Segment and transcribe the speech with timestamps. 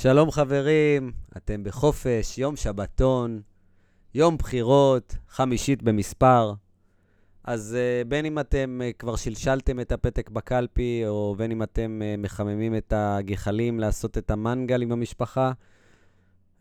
[0.00, 3.40] שלום חברים, אתם בחופש, יום שבתון,
[4.14, 6.54] יום בחירות, חמישית במספר.
[7.44, 12.00] אז uh, בין אם אתם uh, כבר שלשלתם את הפתק בקלפי, או בין אם אתם
[12.02, 15.52] uh, מחממים את הגחלים לעשות את המנגל עם המשפחה,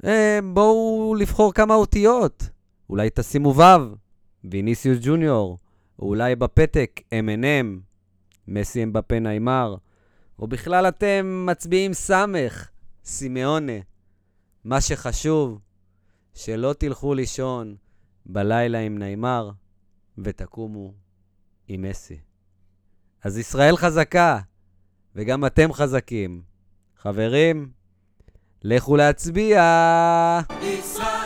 [0.03, 0.07] uh,
[0.53, 2.49] בואו לבחור כמה אותיות.
[2.89, 3.61] אולי תשימו ו',
[4.43, 5.57] ויניסיוס ג'וניור,
[5.99, 7.79] או אולי בפתק M&M,
[8.47, 9.75] מסי אמבפה נעימר,
[10.39, 12.69] או בכלל אתם מצביעים סמך,
[13.07, 13.79] סימאונה.
[14.63, 15.59] מה שחשוב,
[16.33, 17.75] שלא תלכו לישון
[18.25, 19.51] בלילה עם נעימר
[20.17, 20.93] ותקומו
[21.67, 22.19] עם מסי.
[23.23, 24.39] אז ישראל חזקה,
[25.15, 26.41] וגם אתם חזקים.
[26.97, 27.71] חברים,
[28.63, 29.61] לכו להצביע!
[30.61, 31.16] ישראל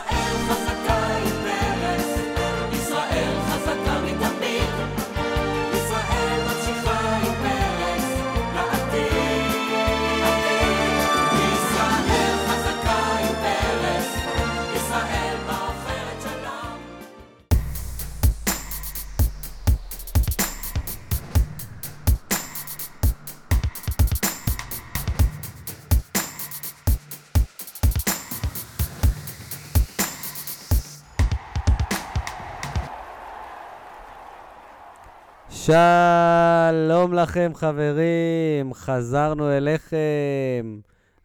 [35.71, 40.79] שלום לכם חברים, חזרנו אליכם.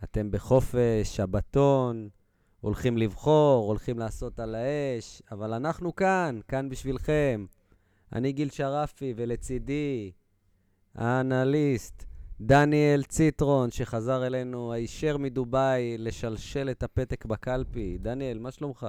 [0.05, 2.09] אתם בחופש, שבתון,
[2.61, 7.47] הולכים לבחור, הולכים לעשות על האש, אבל אנחנו כאן, כאן בשבילכם.
[8.13, 10.13] אני גיל שרפי, ולצידי
[10.95, 12.05] האנליסט
[12.41, 17.99] דניאל ציטרון, שחזר אלינו הישר מדובאי לשלשל את הפתק בקלפי.
[18.01, 18.87] דניאל, מה שלומך?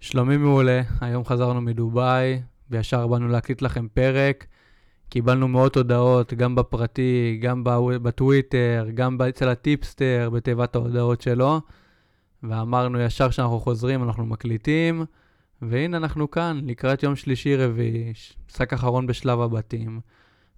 [0.00, 4.46] שלומי מעולה, היום חזרנו מדובאי, וישר באנו להקליט לכם פרק.
[5.08, 7.62] קיבלנו מאות הודעות, גם בפרטי, גם
[8.02, 11.60] בטוויטר, גם אצל הטיפסטר, בתיבת ההודעות שלו.
[12.42, 15.04] ואמרנו ישר כשאנחנו חוזרים, אנחנו מקליטים.
[15.62, 18.12] והנה אנחנו כאן, לקראת יום שלישי-רביעי,
[18.48, 20.00] משחק אחרון בשלב הבתים.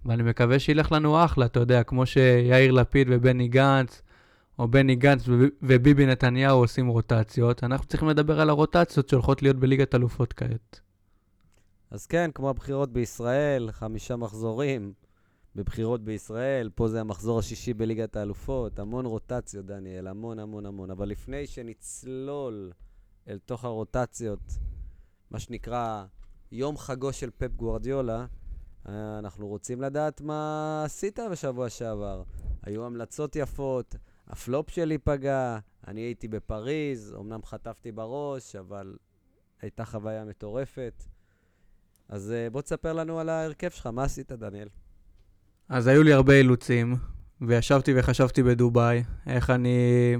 [0.05, 4.01] ואני מקווה שילך לנו אחלה, אתה יודע, כמו שיאיר לפיד ובני גנץ,
[4.59, 9.57] או בני גנץ וב- וביבי נתניהו עושים רוטציות, אנחנו צריכים לדבר על הרוטציות שהולכות להיות
[9.57, 10.81] בליגת אלופות כעת.
[11.91, 14.93] אז כן, כמו הבחירות בישראל, חמישה מחזורים
[15.55, 20.91] בבחירות בישראל, פה זה המחזור השישי בליגת האלופות, המון רוטציות, דניאל, המון המון המון.
[20.91, 22.71] אבל לפני שנצלול
[23.27, 24.39] אל תוך הרוטציות,
[25.31, 26.05] מה שנקרא
[26.51, 28.25] יום חגו של פפ גוורדיולה,
[28.89, 32.23] אה, אנחנו רוצים לדעת מה עשית בשבוע שעבר.
[32.63, 33.95] היו המלצות יפות,
[34.27, 38.97] הפלופ שלי פגע, אני הייתי בפריז, אמנם חטפתי בראש, אבל
[39.61, 41.03] הייתה חוויה מטורפת.
[42.11, 44.67] אז אה, בוא תספר לנו על ההרכב שלך, מה עשית, דניאל?
[45.69, 46.95] אז היו לי הרבה אילוצים,
[47.41, 49.77] וישבתי וחשבתי בדובאי, איך אני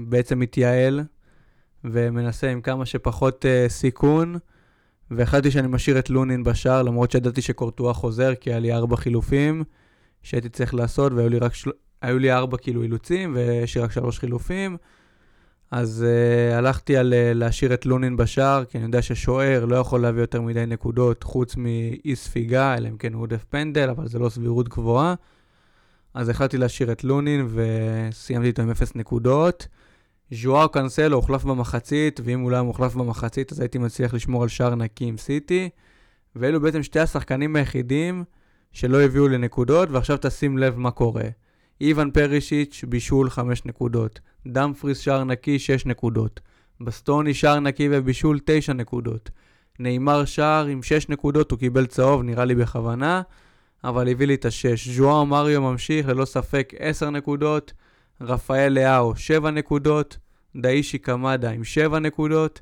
[0.08, 1.00] בעצם מתייעל,
[1.84, 4.36] ומנסה עם כמה שפחות uh, סיכון,
[5.10, 9.64] והחלטתי שאני משאיר את לונין בשער, למרות שידעתי שקורטואה חוזר, כי היה לי ארבע חילופים
[10.22, 11.70] שהייתי צריך לעשות, והיו לי רק של...
[12.04, 14.76] לי ארבע כאילו אילוצים, ויש לי רק שלוש חילופים.
[15.72, 20.00] אז uh, הלכתי על uh, להשאיר את לונין בשער, כי אני יודע ששוער לא יכול
[20.00, 24.18] להביא יותר מדי נקודות חוץ מאי ספיגה, אלא אם כן הוא עודף פנדל, אבל זה
[24.18, 25.14] לא סבירות גבוהה.
[26.14, 29.68] אז החלטתי להשאיר את לונין וסיימתי איתו עם 0 נקודות.
[30.32, 34.48] ז'ואר קאנסלו הוחלף במחצית, ואם הוא לא היה מוחלף במחצית אז הייתי מצליח לשמור על
[34.48, 35.68] שער נקי עם סיטי.
[36.36, 38.24] ואלו בעצם שתי השחקנים היחידים
[38.72, 41.24] שלא הביאו לנקודות, ועכשיו תשים לב מה קורה.
[41.82, 46.40] איוון פרישיץ' בישול 5 נקודות, דמפריס שער נקי 6 נקודות,
[46.80, 49.30] בסטוני שער נקי ובישול 9 נקודות,
[49.78, 53.22] נאמר שער עם 6 נקודות, הוא קיבל צהוב, נראה לי בכוונה,
[53.84, 54.88] אבל הביא לי את השש.
[54.88, 57.72] ז'ואר מריו ממשיך, ללא ספק 10 נקודות,
[58.20, 60.18] רפאל לאהו 7 נקודות,
[60.56, 62.60] דאישי קמדה עם 7 נקודות,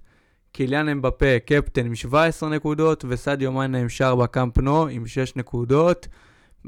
[0.53, 6.09] קיליאן אמבפה קפטן עם 17 נקודות, וסדיו מיינה עם שער בקאמפ נו עם 6 נקודות,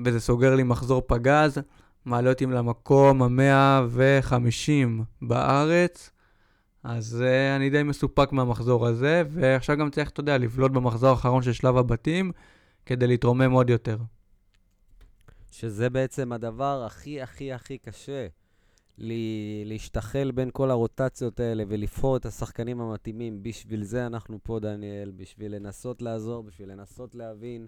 [0.05, 1.59] וזה סוגר לי מחזור פגז.
[2.05, 6.11] מעלה אותי למקום ה-150 בארץ,
[6.85, 11.43] אז uh, אני די מסופק מהמחזור הזה, ועכשיו גם צריך, אתה יודע, לבלוט במחזור האחרון
[11.43, 12.33] של שלב הבתים,
[12.87, 13.97] כדי להתרומם עוד יותר.
[15.51, 18.27] שזה בעצם הדבר הכי הכי הכי קשה,
[18.99, 23.43] לי, להשתחל בין כל הרוטציות האלה ולבחור את השחקנים המתאימים.
[23.43, 27.67] בשביל זה אנחנו פה, דניאל, בשביל לנסות לעזור, בשביל לנסות להבין,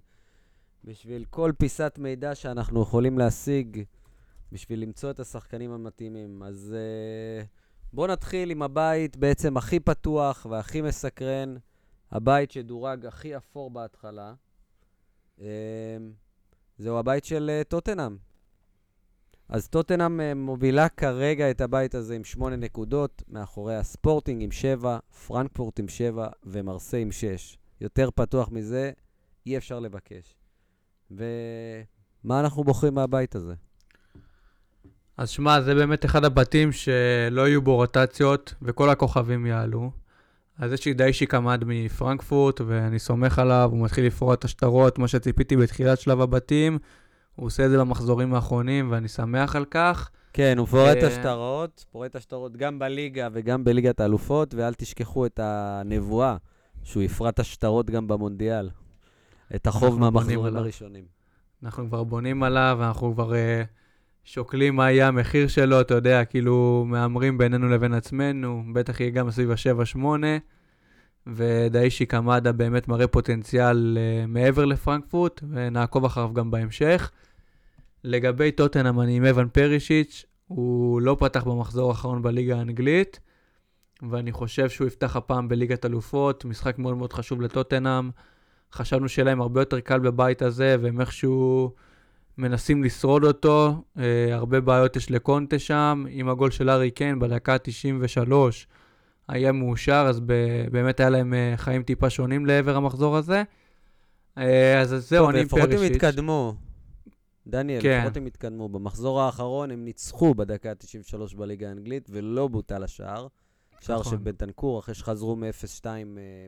[0.85, 3.83] בשביל כל פיסת מידע שאנחנו יכולים להשיג,
[4.55, 6.43] בשביל למצוא את השחקנים המתאימים.
[6.43, 7.47] אז uh,
[7.93, 11.55] בואו נתחיל עם הבית בעצם הכי פתוח והכי מסקרן,
[12.11, 14.35] הבית שדורג הכי אפור בהתחלה.
[15.39, 15.43] Uh,
[16.79, 18.17] זהו הבית של uh, טוטנאם.
[19.49, 24.99] אז טוטנאם אה, מובילה כרגע את הבית הזה עם שמונה נקודות, מאחורי הספורטינג עם שבע,
[25.27, 27.59] פרנקפורט עם שבע ומרסיי עם שש.
[27.81, 28.93] יותר פתוח מזה,
[29.47, 30.37] אי אפשר לבקש.
[31.11, 33.55] ומה אנחנו בוחרים מהבית הזה?
[35.17, 39.91] אז שמע, זה באמת אחד הבתים שלא יהיו בו רוטציות וכל הכוכבים יעלו.
[40.59, 45.09] אז יש לי דיישי קמד מפרנקפורט, ואני סומך עליו, הוא מתחיל לפרוע את השטרות, כמו
[45.09, 46.79] שציפיתי בתחילת שלב הבתים.
[47.37, 50.11] הוא עושה את זה במחזורים האחרונים, ואני שמח על כך.
[50.33, 55.41] כן, הוא פורט אה, השטרות, פורט השטרות גם בליגה וגם בליגת האלופות, ואל תשכחו את
[55.43, 56.37] הנבואה,
[56.83, 58.71] שהוא יפרט השטרות גם במונדיאל.
[59.55, 60.57] את החוב מהמחזורים.
[60.57, 61.05] הראשונים.
[61.63, 63.35] אנחנו אנחנו כבר בונים עליו, אנחנו כבר uh,
[64.25, 69.31] שוקלים מה יהיה המחיר שלו, אתה יודע, כאילו מהמרים בינינו לבין עצמנו, בטח יהיה גם
[69.31, 69.99] סביב ה-7-8,
[71.27, 77.11] ודאישי קמדה באמת מראה פוטנציאל uh, מעבר לפרנקפורט, ונעקוב אחריו גם בהמשך.
[78.05, 83.21] לגבי טוטנאם, אני עם אבן פרישיץ', הוא לא פתח במחזור האחרון בליגה האנגלית,
[84.11, 88.11] ואני חושב שהוא יפתח הפעם בליגת אלופות, משחק מאוד מאוד חשוב לטוטנאם.
[88.73, 91.75] חשבנו שיהיה להם הרבה יותר קל בבית הזה, והם איכשהו
[92.39, 93.83] מנסים לשרוד אותו.
[93.99, 96.05] אה, הרבה בעיות יש לקונטה שם.
[96.09, 98.33] עם הגול של ארי קיין בדקה ה-93
[99.29, 103.43] היה מאושר, אז ב- באמת היה להם אה, חיים טיפה שונים לעבר המחזור הזה.
[104.39, 105.97] אה, אז זהו, אני עם לפחות הם פרישיץ'.
[106.05, 106.55] התקדמו.
[107.47, 107.99] דניאל, כן.
[108.01, 108.69] לפחות הם התקדמו.
[108.69, 113.27] במחזור האחרון הם ניצחו בדקה ה-93 בליגה האנגלית, ולא בוטל השער.
[113.81, 114.13] שער נכון.
[114.13, 116.01] של בנטנקור, אחרי שחזרו מ-0-2 אה,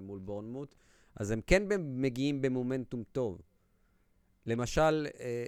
[0.02, 0.74] מול בורנמוט.
[1.16, 3.40] אז הם כן מגיעים במומנטום טוב.
[4.46, 5.44] למשל, אה,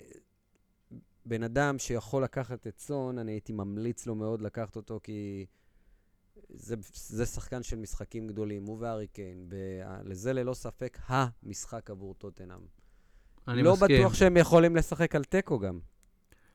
[1.29, 5.47] בן אדם שיכול לקחת את סון, אני הייתי ממליץ לו מאוד לקחת אותו, כי
[6.49, 12.61] זה, זה שחקן של משחקים גדולים, הוא והארי קיין, ולזה ללא ספק המשחק עבור טוטנאם.
[13.49, 14.01] אני לא מסכים.
[14.01, 15.79] בטוח שהם יכולים לשחק על תיקו גם.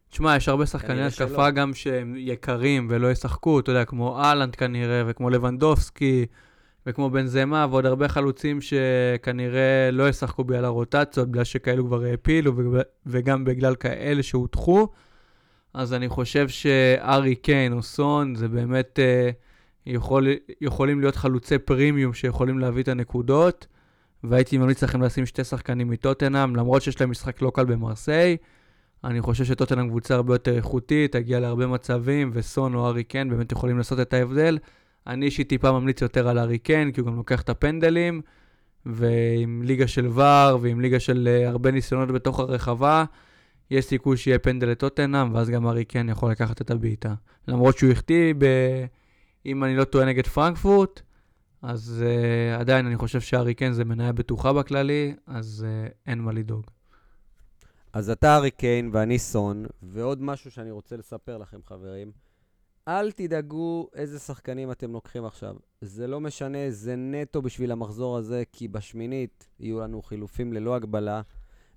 [0.09, 1.51] תשמע, יש הרבה שחקני התקפה שלא.
[1.51, 6.25] גם שהם יקרים ולא ישחקו, אתה יודע, כמו אהלנד כנראה, וכמו לבנדובסקי,
[6.87, 12.53] וכמו בן זמה, ועוד הרבה חלוצים שכנראה לא ישחקו בגלל הרוטציות, בגלל שכאלו כבר העפילו,
[13.05, 14.87] וגם בגלל כאלה שהודחו.
[15.73, 19.29] אז אני חושב שארי קיין או סון זה באמת אה,
[19.85, 20.27] יכול,
[20.61, 23.67] יכולים להיות חלוצי פרימיום שיכולים להביא את הנקודות,
[24.23, 28.37] והייתי ממליץ לכם לשים שתי שחקנים מטוטנאם, למרות שיש להם משחק לא קל במרסיי.
[29.03, 33.51] אני חושב שטוטנאם קבוצה הרבה יותר איכותית, תגיע להרבה מצבים, וסון או ארי קיין באמת
[33.51, 34.57] יכולים לעשות את ההבדל.
[35.07, 38.21] אני אישית טיפה ממליץ יותר על ארי קיין, כי הוא גם לוקח את הפנדלים,
[38.85, 43.05] ועם ליגה של ור, ועם ליגה של uh, הרבה ניסיונות בתוך הרחבה,
[43.71, 47.13] יש סיכוי שיהיה פנדל לטוטנאם, ואז גם ארי קיין יכול לקחת את הבעיטה.
[47.47, 48.45] למרות שהוא החטיא, ב...
[49.45, 51.01] אם אני לא טועה, נגד פרנקפורט,
[51.61, 56.31] אז uh, עדיין אני חושב שארי קיין זה מניה בטוחה בכללי, אז uh, אין מה
[56.31, 56.63] לדאוג.
[57.93, 62.11] אז אתה ארי קיין ואני סון, ועוד משהו שאני רוצה לספר לכם, חברים.
[62.87, 65.55] אל תדאגו איזה שחקנים אתם לוקחים עכשיו.
[65.81, 71.21] זה לא משנה, זה נטו בשביל המחזור הזה, כי בשמינית יהיו לנו חילופים ללא הגבלה,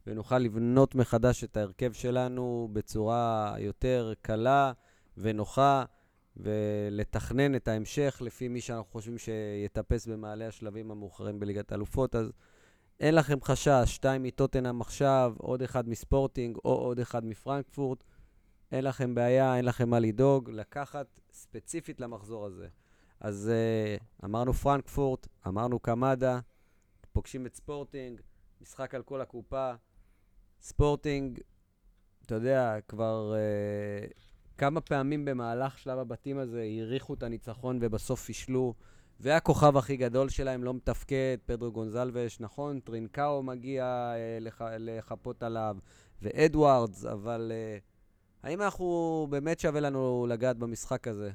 [0.07, 4.73] ונוכל לבנות מחדש את ההרכב שלנו בצורה יותר קלה
[5.17, 5.85] ונוחה,
[6.37, 12.15] ולתכנן את ההמשך לפי מי שאנחנו חושבים שיטפס במעלה השלבים המאוחרים בליגת האלופות.
[12.15, 12.33] אז
[13.01, 18.05] אין לכם חשש, שתיים מטוטנאם עכשיו, עוד אחד מספורטינג או עוד אחד מפרנקפורט.
[18.73, 22.69] אין לכם בעיה, אין לכם מה לדאוג, לקחת ספציפית למחזור הזה.
[23.21, 26.41] אז uh, אמרנו פרנקפורט, אמרנו קמדה,
[27.13, 28.21] פוגשים את ספורטינג,
[28.61, 29.73] משחק על כל הקופה.
[30.61, 31.41] ספורטינג,
[32.27, 34.13] אתה יודע, כבר uh,
[34.59, 38.75] כמה פעמים במהלך שלב הבתים הזה העריכו את הניצחון ובסוף פישלו.
[39.21, 45.77] והכוכב הכי גדול שלהם לא מתפקד, פדרו גונזלבש, נכון, טרינקאו מגיע אה, לח, לחפות עליו,
[46.23, 47.79] ואדוארדס, אבל אה,
[48.47, 51.31] האם אנחנו, באמת שווה לנו לגעת במשחק הזה?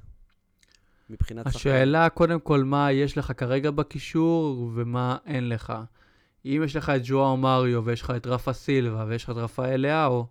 [1.09, 1.57] מבחינת שחקן?
[1.57, 5.73] השאלה, קודם כל, מה יש לך כרגע בקישור ומה אין לך.
[6.45, 9.81] אם יש לך את ג'ואר מריו ויש לך את רפה סילבה ויש לך את רפאל
[9.81, 10.25] לאהו,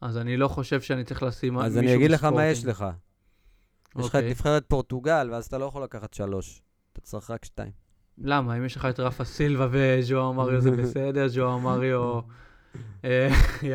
[0.00, 2.56] אז אני לא חושב שאני צריך לשים אז מישהו אני אגיד לך מה בספורטינג.
[2.58, 2.84] יש לך.
[3.98, 4.30] יש לך את אוקיי.
[4.30, 6.62] נבחרת פורטוגל, ואז אתה לא יכול לקחת שלוש.
[6.92, 7.72] אתה צריך רק שתיים.
[8.18, 8.56] למה?
[8.56, 12.20] אם יש לך את רפה סילבה וג'ואר מריו זה בסדר, ג'ואר מריו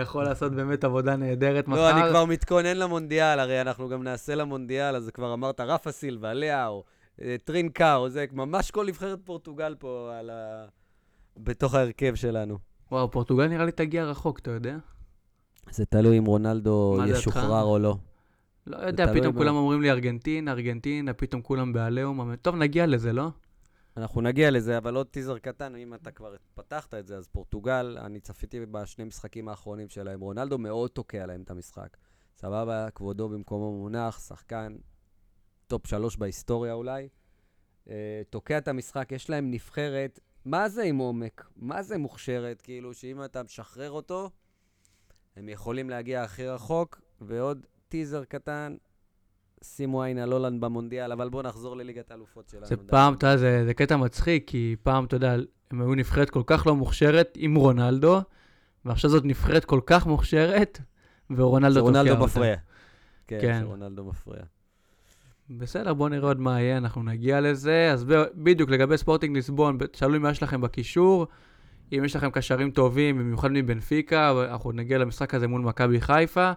[0.01, 1.79] יכול לעשות באמת עבודה נהדרת מחר.
[1.79, 6.33] לא, אני כבר מתכונן למונדיאל, הרי אנחנו גם נעשה למונדיאל, אז כבר אמרת רפה סילבה,
[6.33, 6.83] לאו,
[7.21, 10.65] אה, טרינקאו, זה ממש כל נבחרת פורטוגל פה על ה...
[11.37, 12.57] בתוך ההרכב שלנו.
[12.91, 14.77] וואו, פורטוגל נראה לי תגיע רחוק, אתה יודע?
[15.71, 16.97] זה תלוי אם רונלדו?
[17.07, 17.95] ישוחרר או לא.
[18.67, 22.35] לא יודע, פתאום כולם אומרים לי ארגנטינה, ארגנטינה, פתאום כולם בעליהום.
[22.35, 23.29] טוב, נגיע לזה, לא?
[23.97, 27.97] אנחנו נגיע לזה, אבל עוד טיזר קטן, אם אתה כבר פתחת את זה, אז פורטוגל,
[28.01, 31.97] אני צפיתי בשני משחקים האחרונים שלהם, רונלדו מאוד תוקע להם את המשחק.
[32.35, 34.77] סבבה, כבודו במקומו מונח, שחקן
[35.67, 37.09] טופ שלוש בהיסטוריה אולי.
[37.89, 41.49] אה, תוקע את המשחק, יש להם נבחרת, מה זה עם עומק?
[41.55, 42.61] מה זה מוכשרת?
[42.61, 44.29] כאילו, שאם אתה משחרר אותו,
[45.35, 48.75] הם יכולים להגיע הכי רחוק, ועוד טיזר קטן,
[49.63, 52.65] שימו עין על הולנד במונדיאל, אבל בואו נחזור לליגת האלופות שלנו.
[52.65, 52.77] זה.
[52.77, 55.35] פעם, אתה יודע, זה, זה קטע מצחיק, כי פעם, אתה יודע,
[55.71, 58.21] הם היו נבחרת כל כך לא מוכשרת עם רונלדו,
[58.85, 60.79] ועכשיו זאת נבחרת כל כך מוכשרת,
[61.29, 62.23] ורונלדו תוקע שרונלדו אותה.
[62.25, 62.55] מפריע.
[63.27, 63.59] כן, כן.
[63.63, 64.41] שרונלדו מפריע.
[65.49, 67.89] בסדר, בואו נראה עוד מה יהיה, אנחנו נגיע לזה.
[67.93, 71.27] אז ב- בדיוק, לגבי ספורטינג ליסבון, שאלו מה יש לכם בקישור.
[71.93, 76.51] אם יש לכם קשרים טובים, במיוחד מבנפיקה, אנחנו נגיע למשחק הזה מול מכבי חיפה.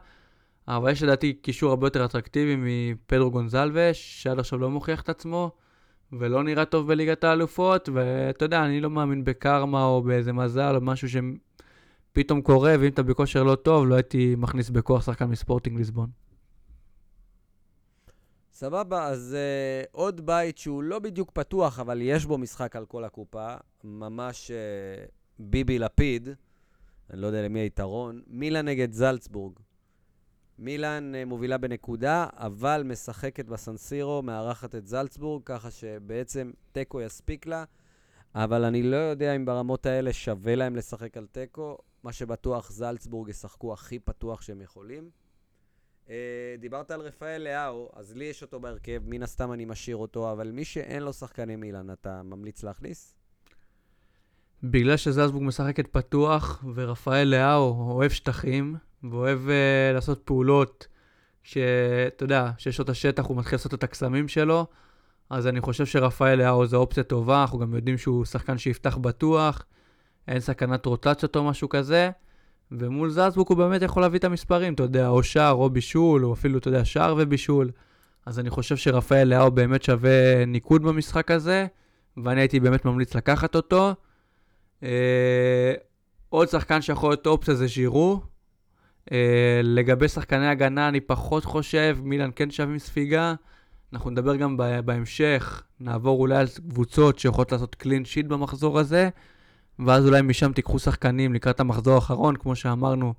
[0.76, 5.50] אבל יש לדעתי קישור הרבה יותר אטרקטיבי מפדרו גונזלבש, שעד עכשיו לא מוכיח את עצמו,
[6.12, 10.80] ולא נראה טוב בליגת האלופות, ואתה יודע, אני לא מאמין בקרמה או באיזה מזל או
[10.80, 16.10] משהו שפתאום קורה, ואם אתה בכושר לא טוב, לא הייתי מכניס בכוח שחקן מספורטינג ליסבון.
[18.52, 23.04] סבבה, אז uh, עוד בית שהוא לא בדיוק פתוח, אבל יש בו משחק על כל
[23.04, 26.28] הקופה, ממש uh, ביבי לפיד,
[27.10, 29.52] אני לא יודע למי היתרון, מילאן נגד זלצבורג.
[30.60, 37.64] מילאן uh, מובילה בנקודה, אבל משחקת בסנסירו, מארחת את זלצבורג, ככה שבעצם תיקו יספיק לה,
[38.34, 41.78] אבל אני לא יודע אם ברמות האלה שווה להם לשחק על תיקו.
[42.02, 45.10] מה שבטוח, זלצבורג ישחקו הכי פתוח שהם יכולים.
[46.06, 46.10] Uh,
[46.58, 50.50] דיברת על רפאל לאהו, אז לי יש אותו בהרכב, מן הסתם אני משאיר אותו, אבל
[50.50, 53.19] מי שאין לו שחקני מילאן, אתה ממליץ להכניס?
[54.62, 58.76] בגלל שזלזבורג משחקת פתוח, ורפאל לאהו אוהב שטחים,
[59.10, 60.86] ואוהב uh, לעשות פעולות
[61.42, 64.66] שאתה יודע, שיש לו את השטח, הוא מתחיל לעשות את הקסמים שלו,
[65.30, 69.64] אז אני חושב שרפאל לאהו זו אופציה טובה, אנחנו גם יודעים שהוא שחקן שיפתח בטוח,
[70.28, 72.10] אין סכנת רוטציות או משהו כזה,
[72.72, 76.32] ומול זלזבורג הוא באמת יכול להביא את המספרים, אתה יודע, או שער או בישול, או
[76.32, 77.70] אפילו, אתה יודע, שער ובישול.
[78.26, 81.66] אז אני חושב שרפאל לאהו באמת שווה ניקוד במשחק הזה,
[82.16, 83.94] ואני הייתי באמת ממליץ לקחת אותו.
[84.82, 85.72] אה,
[86.28, 88.20] עוד שחקן שיכול להיות אופציה זה ז'ירו.
[89.12, 93.34] אה, לגבי שחקני הגנה אני פחות חושב, מילאן כן שווים ספיגה.
[93.92, 99.08] אנחנו נדבר גם בהמשך, נעבור אולי על קבוצות שיכולות לעשות קלין שיט במחזור הזה,
[99.78, 103.14] ואז אולי משם תיקחו שחקנים לקראת המחזור האחרון, כמו שאמרנו,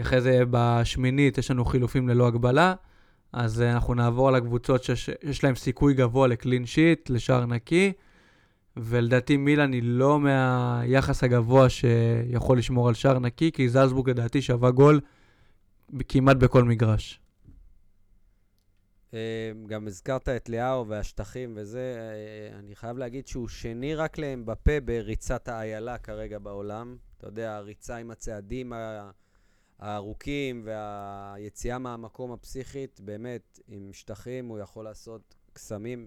[0.00, 2.74] אחרי זה בשמינית יש לנו חילופים ללא הגבלה,
[3.32, 7.92] אז אה, אנחנו נעבור על הקבוצות שיש להם סיכוי גבוה לקלין שיט, לשער נקי.
[8.80, 14.70] ולדעתי מילאן היא לא מהיחס הגבוה שיכול לשמור על שער נקי, כי זלזבורג לדעתי שווה
[14.70, 15.00] גול
[16.08, 17.20] כמעט בכל מגרש.
[19.14, 24.80] אה, גם הזכרת את לאהו והשטחים וזה, אה, אני חייב להגיד שהוא שני רק לאמבפה
[24.84, 26.96] בריצת האיילה כרגע בעולם.
[27.18, 28.72] אתה יודע, הריצה עם הצעדים
[29.78, 36.06] הארוכים והיציאה מהמקום הפסיכית, באמת, עם שטחים הוא יכול לעשות קסמים.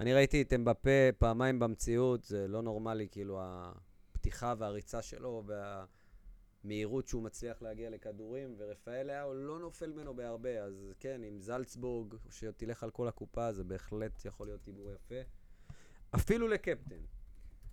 [0.00, 7.22] אני ראיתי את אמבפה פעמיים במציאות, זה לא נורמלי, כאילו, הפתיחה והריצה שלו והמהירות שהוא
[7.22, 12.90] מצליח להגיע לכדורים, ורפאל לאהו לא נופל ממנו בהרבה, אז כן, עם זלצבורג, שתלך על
[12.90, 15.20] כל הקופה, זה בהחלט יכול להיות הימור יפה.
[16.14, 17.00] אפילו לקפטן.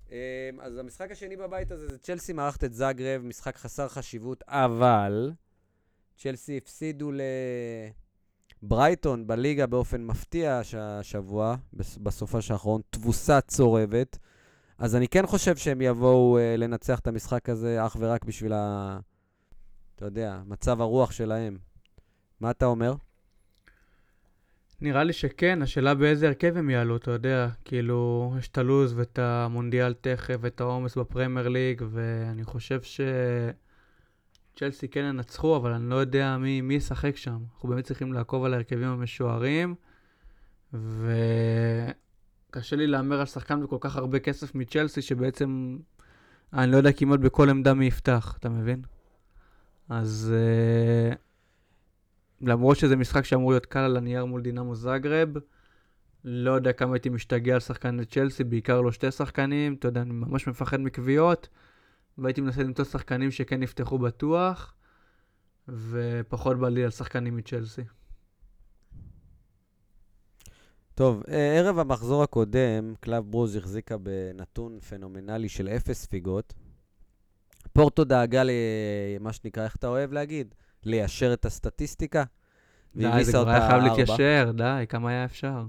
[0.09, 0.15] אמ,
[0.61, 5.31] אז המשחק השני בבית הזה זה צ'לסי מארחת את זאגרב, משחק חסר חשיבות, אבל
[6.15, 7.11] צ'לסי הפסידו
[8.63, 14.17] לברייטון בליגה באופן מפתיע הש- השבוע, בס- בסופש האחרון, תבוסה צורבת.
[14.77, 18.99] אז אני כן חושב שהם יבואו uh, לנצח את המשחק הזה אך ורק בשביל ה...
[19.95, 21.57] אתה יודע, מצב הרוח שלהם.
[22.41, 22.93] מה אתה אומר?
[24.81, 29.19] נראה לי שכן, השאלה באיזה הרכב הם יעלו, אתה יודע, כאילו, יש את הלוז ואת
[29.19, 32.81] המונדיאל תכף ואת העומס בפרמייר ליג, ואני חושב
[34.57, 37.37] שצ'לסי כן ינצחו, אבל אני לא יודע מי, ישחק שם.
[37.53, 39.75] אנחנו באמת צריכים לעקוב על ההרכבים המשוערים,
[40.73, 45.77] וקשה לי להמר על שחקן בכל כך הרבה כסף מצ'לסי, שבעצם
[46.53, 48.81] אני לא יודע כמעט בכל עמדה מי יפתח, אתה מבין?
[49.89, 50.33] אז...
[51.13, 51.17] Uh...
[52.41, 55.29] למרות שזה משחק שאמור להיות קל על הנייר מול דינמו זאגרב,
[56.23, 60.13] לא יודע כמה הייתי משתגע על שחקני צ'לסי, בעיקר לא שתי שחקנים, אתה יודע, אני
[60.13, 61.47] ממש מפחד מקביעות,
[62.17, 64.75] והייתי מנסה למצוא שחקנים שכן יפתחו בטוח,
[65.67, 67.81] ופחות בא לי על שחקנים מצ'לסי.
[70.95, 76.53] טוב, אה, ערב המחזור הקודם, קלאב ברוז' החזיקה בנתון פנומנלי של אפס ספיגות.
[77.73, 80.55] פורטו דאגה למה שנקרא, איך אתה אוהב להגיד?
[80.83, 82.23] ליישר את הסטטיסטיקה.
[82.95, 83.83] די, זה כבר היה חייב.
[83.83, 85.65] להתיישר, די, כמה היה אפשר.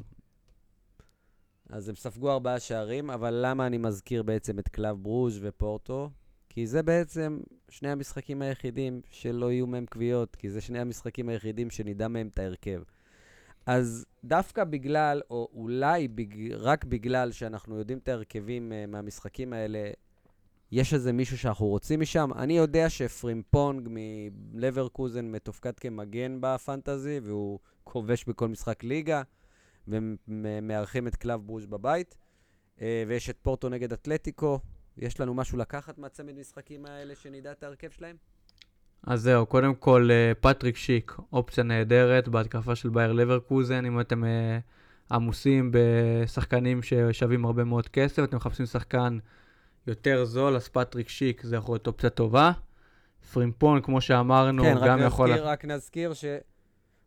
[1.69, 6.11] אז הם ספגו ארבעה שערים, אבל למה אני מזכיר בעצם את קלאב ברוז' ופורטו?
[6.49, 11.71] כי זה בעצם שני המשחקים היחידים שלא יהיו מהם קביעות, כי זה שני המשחקים היחידים
[11.71, 12.83] שנדע מהם את ההרכב.
[13.67, 16.53] אז דווקא בגלל, או אולי בג...
[16.53, 19.91] רק בגלל שאנחנו יודעים את ההרכבים uh, מהמשחקים האלה,
[20.73, 22.31] יש איזה מישהו שאנחנו רוצים משם.
[22.37, 29.23] אני יודע שפרימפונג מלברקוזן מתופקד כמגן בפנטזי, והוא כובש בכל משחק ליגה,
[29.89, 32.17] ומארחים את קלאב ברוז' בבית.
[32.77, 34.59] Uh, ויש את פורטו נגד אתלטיקו.
[34.99, 38.17] יש לנו משהו לקחת מהצמד משחקים האלה, שנדע את ההרכב שלהם?
[39.03, 44.25] אז זהו, קודם כל, אה, פטריק שיק, אופציה נהדרת בהתקפה של בייר לברקוזן, אם אתם
[44.25, 44.59] אה,
[45.11, 49.19] עמוסים בשחקנים ששווים הרבה מאוד כסף, אתם מחפשים שחקן
[49.87, 52.53] יותר זול, אז פטריק שיק זה יכול להיות אופציה טובה.
[53.33, 55.31] פרימפון, כמו שאמרנו, כן, גם רק יכול...
[55.31, 56.25] נזכיר, רק נזכיר ש...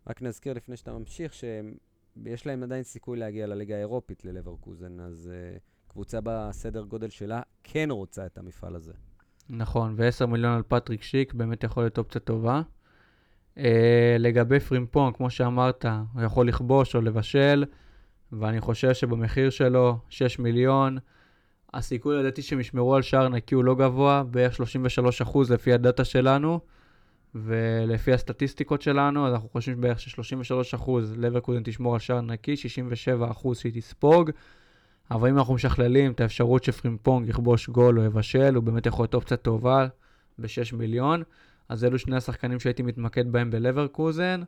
[0.07, 5.59] רק נזכיר לפני שאתה ממשיך, שיש להם עדיין סיכוי להגיע לליגה האירופית ללברקוזן, אז uh,
[5.91, 8.93] קבוצה בסדר גודל שלה כן רוצה את המפעל הזה.
[9.49, 12.61] נכון, ו-10 מיליון על פטריק שיק, באמת יכול להיות אופציה טובה.
[13.55, 13.61] Uh,
[14.19, 17.65] לגבי פרימפון, כמו שאמרת, הוא יכול לכבוש או לבשל,
[18.31, 20.97] ואני חושב שבמחיר שלו, 6 מיליון,
[21.73, 24.59] הסיכוי לדעתי שהם ישמרו על שער נקי הוא לא גבוה, בערך
[25.25, 26.59] 33% לפי הדאטה שלנו,
[27.35, 34.31] ולפי הסטטיסטיקות שלנו, אנחנו חושבים שבערך ש-33% לברקוזן תשמור על שער נקי, 67% שהיא תספוג.
[35.11, 39.13] אבל אם אנחנו משכללים את האפשרות שפרימפונג יכבוש גול או יבשל, הוא באמת יכול להיות
[39.13, 39.87] אופציה טובה
[40.37, 41.23] ב-6 מיליון.
[41.69, 44.41] אז אלו שני השחקנים שהייתי מתמקד בהם בלברקוזן.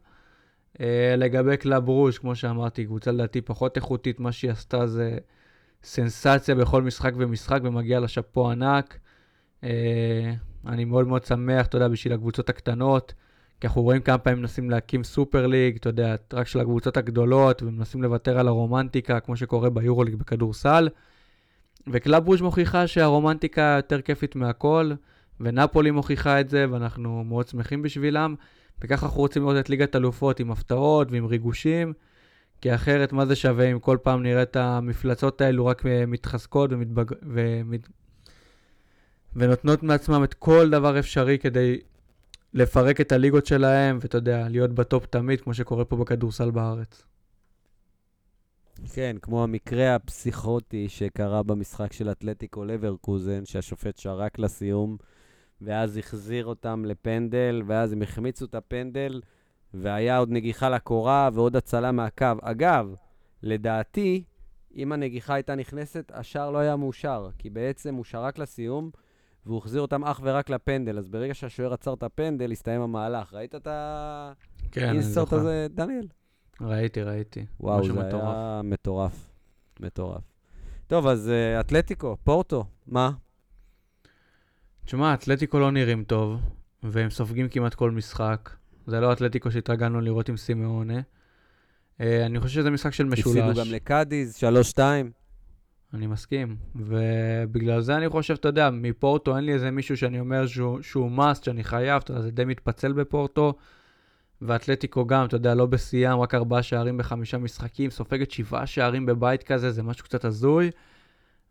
[0.73, 0.79] Uh,
[1.17, 5.17] לגבי קלאב ברוז', כמו שאמרתי, קבוצה לדעתי פחות איכותית, מה שהיא עשתה זה
[5.83, 8.97] סנסציה בכל משחק ומשחק ומגיע לשאפו ענק.
[9.61, 9.65] Uh,
[10.65, 13.13] אני מאוד מאוד שמח, אתה יודע, בשביל הקבוצות הקטנות,
[13.63, 17.63] כי אנחנו רואים כמה פעמים מנסים להקים super league, אתה יודע, רק של הקבוצות הגדולות,
[17.63, 20.89] ומנסים לוותר על הרומנטיקה, כמו שקורה ביורוליג בכדורסל.
[21.87, 24.91] וקלאב ברוז' מוכיחה שהרומנטיקה יותר כיפית מהכל,
[25.39, 28.35] ונפולי מוכיחה את זה, ואנחנו מאוד שמחים בשבילם.
[28.81, 31.93] וככה אנחנו רוצים לראות את ליגת אלופות עם הפתעות ועם ריגושים,
[32.61, 37.05] כי אחרת מה זה שווה אם כל פעם נראה את המפלצות האלו רק מתחזקות ומתבג...
[37.21, 37.87] ומת...
[39.35, 41.79] ונותנות מעצמם את כל דבר אפשרי כדי
[42.53, 47.05] לפרק את הליגות שלהם, ואתה יודע, להיות בטופ תמיד, כמו שקורה פה בכדורסל בארץ.
[48.93, 54.97] כן, כמו המקרה הפסיכוטי שקרה במשחק של אתלטיקו לברקוזן, שהשופט שרק לסיום,
[55.61, 59.21] ואז החזיר אותם לפנדל, ואז הם החמיצו את הפנדל,
[59.73, 62.25] והיה עוד נגיחה לקורה ועוד הצלה מהקו.
[62.41, 62.95] אגב,
[63.43, 64.23] לדעתי,
[64.75, 68.91] אם הנגיחה הייתה נכנסת, השער לא היה מאושר, כי בעצם הוא שרק לסיום,
[69.45, 73.33] והוא החזיר אותם אך ורק לפנדל, אז ברגע שהשוער עצר את הפנדל, הסתיים המהלך.
[73.33, 73.67] ראית את
[74.71, 75.35] כן, האינסרט זוכר.
[75.35, 76.07] הזה, דניאל?
[76.61, 77.45] ראיתי, ראיתי.
[77.59, 78.23] וואו, זה מטורף.
[78.23, 79.29] היה מטורף.
[79.79, 80.21] מטורף.
[80.87, 83.11] טוב, אז uh, אתלטיקו, פורטו, מה?
[84.85, 86.41] תשמע, אתלטיקו לא נראים טוב,
[86.83, 88.49] והם סופגים כמעט כל משחק.
[88.87, 90.99] זה לא אתלטיקו שהתרגלנו לראות עם סימאונה.
[90.99, 93.37] Uh, אני חושב שזה משחק של משולש.
[93.37, 94.37] הפסידו גם לקאדיז,
[94.75, 94.79] 3-2.
[95.93, 96.55] אני מסכים.
[96.75, 101.17] ובגלל זה אני חושב, אתה יודע, מפורטו אין לי איזה מישהו שאני אומר שהוא, שהוא
[101.17, 103.53] must, שאני חייב, אתה יודע, זה די מתפצל בפורטו.
[104.41, 109.43] ואתלטיקו גם, אתה יודע, לא בשיאם, רק ארבעה שערים בחמישה משחקים, סופגת שבעה שערים בבית
[109.43, 110.71] כזה, זה משהו קצת הזוי.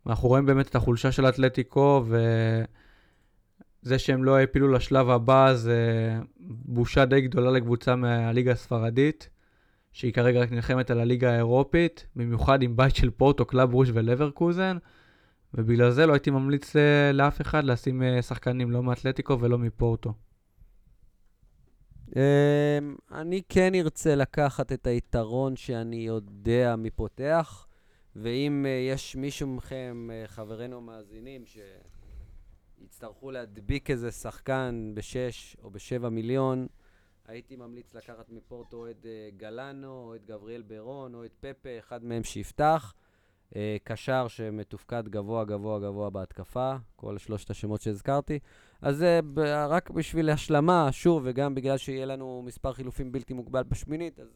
[0.05, 2.05] ואנחנו רואים באמת את החולשה של אתלטיקו,
[3.83, 5.79] וזה שהם לא העפילו לשלב הבא, זה
[6.39, 9.29] בושה די גדולה לקבוצה מהליגה הספרדית,
[9.93, 14.77] שהיא כרגע רק נלחמת על הליגה האירופית, במיוחד עם בית של פורטו, קלאב ברוז' ולברקוזן,
[15.53, 20.13] ובגלל זה לא הייתי ממליץ אה, לאף אחד לשים אה, שחקנים, לא מאתלטיקו ולא מפורטו.
[22.09, 22.15] Um,
[23.11, 27.67] אני כן ארצה לקחת את היתרון שאני יודע מי פותח,
[28.15, 31.43] ואם uh, יש מישהו מכם, חברינו המאזינים,
[32.81, 36.67] שיצטרכו להדביק איזה שחקן בשש או בשבע מיליון,
[37.27, 41.69] הייתי ממליץ לקחת מפורטו או את uh, גלנו, או את גבריאל ברון, או את פפה,
[41.79, 42.93] אחד מהם שיפתח.
[43.49, 48.39] Uh, קשר שמתופקד גבוה, גבוה, גבוה בהתקפה, כל שלושת השמות שהזכרתי.
[48.81, 53.63] אז זה ב- רק בשביל השלמה, שוב, וגם בגלל שיהיה לנו מספר חילופים בלתי מוגבל
[53.63, 54.27] בשמינית, אז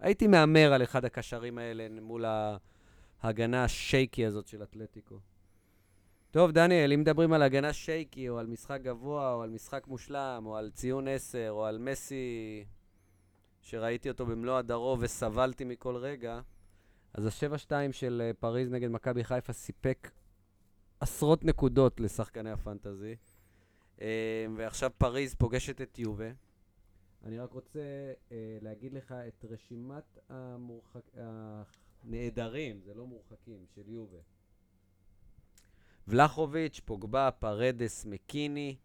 [0.00, 2.24] הייתי מהמר על אחד הקשרים האלה מול
[3.22, 5.18] ההגנה השייקי הזאת של אתלטיקו.
[6.34, 10.42] טוב, דניאל, אם מדברים על הגנה שייקי, או על משחק גבוה, או על משחק מושלם,
[10.46, 12.64] או על ציון 10, או על מסי,
[13.60, 16.40] שראיתי אותו במלוא הדרו וסבלתי מכל רגע,
[17.12, 20.10] אז ה-7-2 של אה, פריז נגד מכבי חיפה סיפק
[21.00, 23.16] עשרות נקודות לשחקני הפנטזי.
[24.00, 26.30] אה, ועכשיו פריז פוגשת את יובה.
[27.24, 27.80] אני רק רוצה
[28.32, 31.10] אה, להגיד לך את רשימת המורחק...
[32.04, 34.33] הנעדרים, זה לא מורחקים, של יובה.
[36.08, 38.76] ולחוביץ', פוגבה, פרדס, מקיני,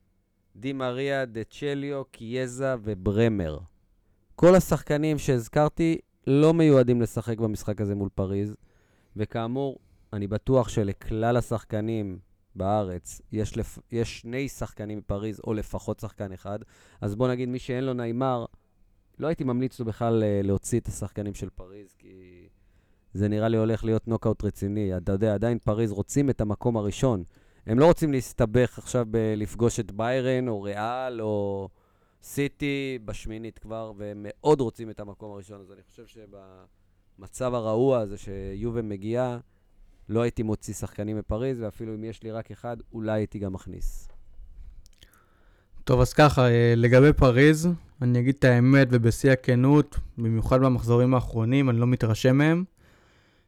[0.56, 3.60] די מריה, דה צ'ליו, קיאזה וברמר.
[4.36, 8.56] כל השחקנים שהזכרתי לא מיועדים לשחק במשחק הזה מול פריז,
[9.16, 9.80] וכאמור,
[10.14, 12.20] אני בטוח שלכלל השחקנים
[12.56, 13.78] בארץ יש, לפ...
[13.92, 16.60] יש שני שחקנים מפריז, או לפחות שחקן אחד,
[17.02, 18.46] אז בוא נגיד, מי שאין לו נעימר,
[19.20, 22.48] לא הייתי ממליץ לו בכלל אה, להוציא את השחקנים של פריז, כי
[23.14, 24.98] זה נראה לי הולך להיות נוקאוט רציני.
[24.98, 27.24] אתה יודע, עדיין פריז רוצים את המקום הראשון.
[27.68, 31.70] הם לא רוצים להסתבך עכשיו בלפגוש את ביירן, או ריאל, או
[32.24, 35.62] סיטי בשמינית כבר, והם מאוד רוצים את המקום הראשון.
[35.62, 36.04] אז אני חושב
[37.18, 39.38] שבמצב הרעוע הזה שיובל מגיעה,
[40.10, 44.08] לא הייתי מוציא שחקנים מפריז, ואפילו אם יש לי רק אחד, אולי הייתי גם מכניס.
[45.84, 47.70] טוב, אז ככה, אה, לגבי פריז,
[48.02, 52.64] אני אגיד את האמת ובשיא הכנות, במיוחד במחזורים האחרונים, אני לא מתרשם מהם.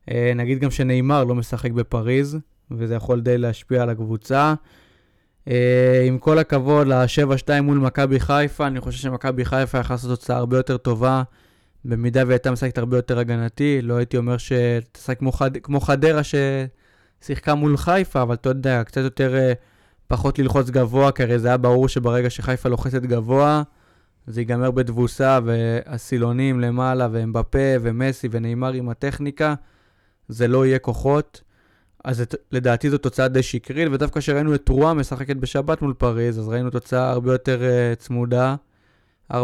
[0.10, 2.38] אה, נגיד גם שנאמר לא משחק בפריז,
[2.72, 4.54] וזה יכול די להשפיע על הקבוצה.
[5.48, 10.38] אה, עם כל הכבוד ל-7-2 מול מכבי חיפה, אני חושב שמכבי חיפה יכולה לעשות תוצאה
[10.38, 11.24] הרבה יותר טובה,
[11.86, 13.80] במידה והייתה משחקת הרבה יותר הגנתי.
[13.82, 15.58] לא הייתי אומר שתשחק כמו, חד...
[15.58, 19.54] כמו חדרה ששיחקה מול חיפה, אבל אתה יודע, קצת יותר אה,
[20.08, 23.64] פחות ללחוץ גבוה, כי הרי זה היה ברור שברגע שחיפה לוחצת גבוה,
[24.28, 29.54] זה ייגמר בתבוסה, והסילונים למעלה, ואמבפה, ומסי, ונאמר עם הטכניקה,
[30.32, 31.42] זה לא יהיה כוחות.
[32.04, 36.40] אז את, לדעתי זו תוצאה די שקרית, ודווקא כשראינו את טרואה משחקת בשבת מול פריז,
[36.40, 38.56] אז ראינו תוצאה הרבה יותר uh, צמודה,
[39.32, 39.36] 4-3,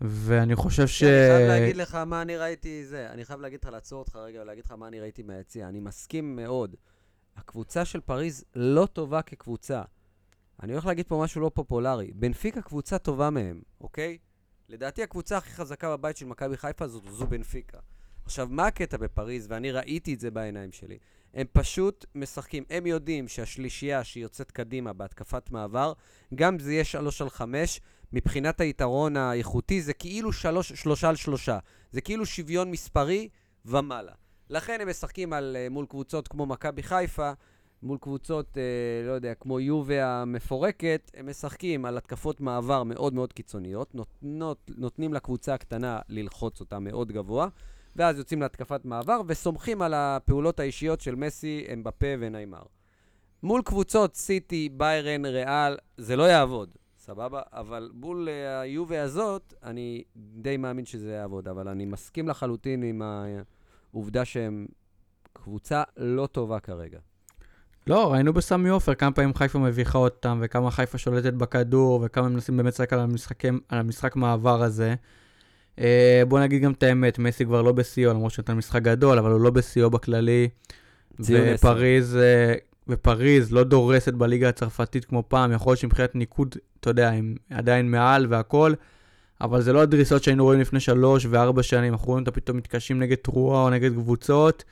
[0.00, 1.02] ואני חושב ש...
[1.02, 4.42] אני חייב להגיד לך מה אני ראיתי, זה, אני חייב להגיד לך, לעצור אותך רגע
[4.42, 5.68] ולהגיד לך מה אני ראיתי מהיציע.
[5.68, 6.76] אני מסכים מאוד.
[7.36, 9.82] הקבוצה של פריז לא טובה כקבוצה.
[10.62, 12.10] אני הולך להגיד פה משהו לא פופולרי.
[12.14, 14.18] בנפיקה קבוצה טובה מהם, אוקיי?
[14.68, 17.78] לדעתי הקבוצה הכי חזקה בבית של מכבי חיפה זו, זו בנפיקה.
[18.24, 20.98] עכשיו, מה הקטע בפריז, ואני ראיתי את זה בעיניים שלי?
[21.34, 25.92] הם פשוט משחקים, הם יודעים שהשלישייה שיוצאת קדימה בהתקפת מעבר,
[26.34, 27.80] גם זה יהיה שלוש על חמש,
[28.12, 31.58] מבחינת היתרון האיכותי זה כאילו שלוש, שלושה על שלושה.
[31.90, 33.28] זה כאילו שוויון מספרי
[33.64, 34.12] ומעלה.
[34.50, 37.32] לכן הם משחקים על, אה, מול קבוצות כמו מכבי חיפה,
[37.82, 43.32] מול קבוצות, אה, לא יודע, כמו יובה המפורקת, הם משחקים על התקפות מעבר מאוד מאוד
[43.32, 47.48] קיצוניות, נותנות, נותנים לקבוצה הקטנה ללחוץ אותה מאוד גבוה,
[47.96, 52.62] ואז יוצאים להתקפת מעבר, וסומכים על הפעולות האישיות של מסי, אמבפה וניימר.
[53.42, 57.40] מול קבוצות סיטי, ביירן, ריאל, זה לא יעבוד, סבבה?
[57.52, 63.02] אבל מול uh, היובה הזאת, אני די מאמין שזה יעבוד, אבל אני מסכים לחלוטין עם
[63.92, 64.66] העובדה שהם
[65.32, 66.98] קבוצה לא טובה כרגע.
[67.86, 72.32] לא, ראינו בסמי עופר כמה פעמים חיפה מביכה אותם, וכמה חיפה שולטת בכדור, וכמה הם
[72.32, 73.00] מנסים באמת לשחק על,
[73.68, 74.94] על המשחק מעבר הזה.
[75.76, 75.82] Uh,
[76.28, 79.40] בוא נגיד גם את האמת, מסי כבר לא בשיאו, למרות שנתן משחק גדול, אבל הוא
[79.40, 80.48] לא בשיאו בכללי.
[81.20, 87.10] ופריז, uh, ופריז לא דורסת בליגה הצרפתית כמו פעם, יכול להיות שמבחינת ניקוד, אתה יודע,
[87.10, 88.72] הם עדיין מעל והכל,
[89.40, 92.98] אבל זה לא הדריסות שהיינו רואים לפני שלוש וארבע שנים, אנחנו רואים אותם פתאום מתקשים
[92.98, 94.64] נגד תרועה או נגד קבוצות,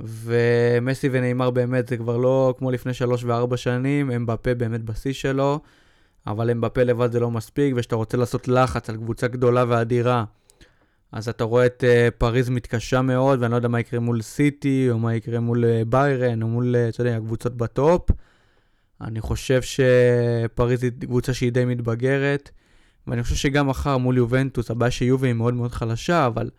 [0.00, 5.12] ומסי ונאמר באמת זה כבר לא כמו לפני שלוש וארבע שנים, הם בפה באמת בשיא
[5.12, 5.60] שלו.
[6.26, 10.24] אבל אמבפה לבד זה לא מספיק, וכשאתה רוצה לעשות לחץ על קבוצה גדולה ואדירה,
[11.12, 14.88] אז אתה רואה את uh, פריז מתקשה מאוד, ואני לא יודע מה יקרה מול סיטי,
[14.90, 18.10] או מה יקרה מול uh, ביירן, או מול, uh, אתה יודע, הקבוצות בטופ.
[19.00, 22.50] אני חושב שפריז היא קבוצה שהיא די מתבגרת,
[23.06, 26.50] ואני חושב שגם מחר מול יובנטוס, הבעיה שיובי היא מאוד מאוד חלשה, אבל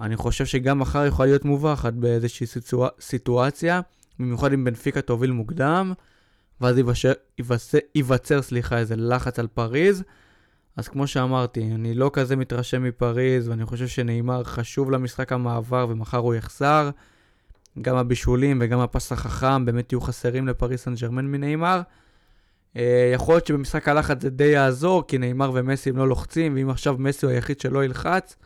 [0.00, 2.46] אני חושב שגם מחר יכולה להיות מובכת באיזושהי
[3.00, 3.80] סיטואציה,
[4.18, 5.92] במיוחד אם בנפיקה תוביל מוקדם.
[6.60, 6.76] ואז
[7.94, 10.04] ייווצר, סליחה, איזה לחץ על פריז.
[10.76, 16.18] אז כמו שאמרתי, אני לא כזה מתרשם מפריז, ואני חושב שנאמר חשוב למשחק המעבר, ומחר
[16.18, 16.90] הוא יחסר.
[17.82, 21.80] גם הבישולים וגם הפס החכם באמת יהיו חסרים לפריז סן ג'רמן מנאמר.
[22.76, 26.70] אה, יכול להיות שבמשחק הלחץ זה די יעזור, כי נאמר ומסי הם לא לוחצים, ואם
[26.70, 28.36] עכשיו מסי הוא היחיד שלא ילחץ,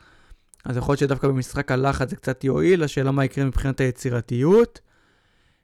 [0.64, 4.80] אז יכול להיות שדווקא במשחק הלחץ זה קצת יועיל, השאלה מה יקרה מבחינת היצירתיות.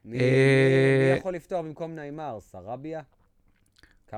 [0.04, 2.38] מי, אה, מי יכול לפתוח במקום נעימר?
[2.40, 3.00] סרביה?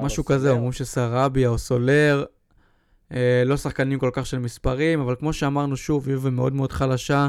[0.00, 0.50] משהו כזה?
[0.50, 2.24] אומרים שסרביה או סולר,
[3.12, 7.28] אה, לא שחקנים כל כך של מספרים, אבל כמו שאמרנו שוב, יובה מאוד מאוד חלשה.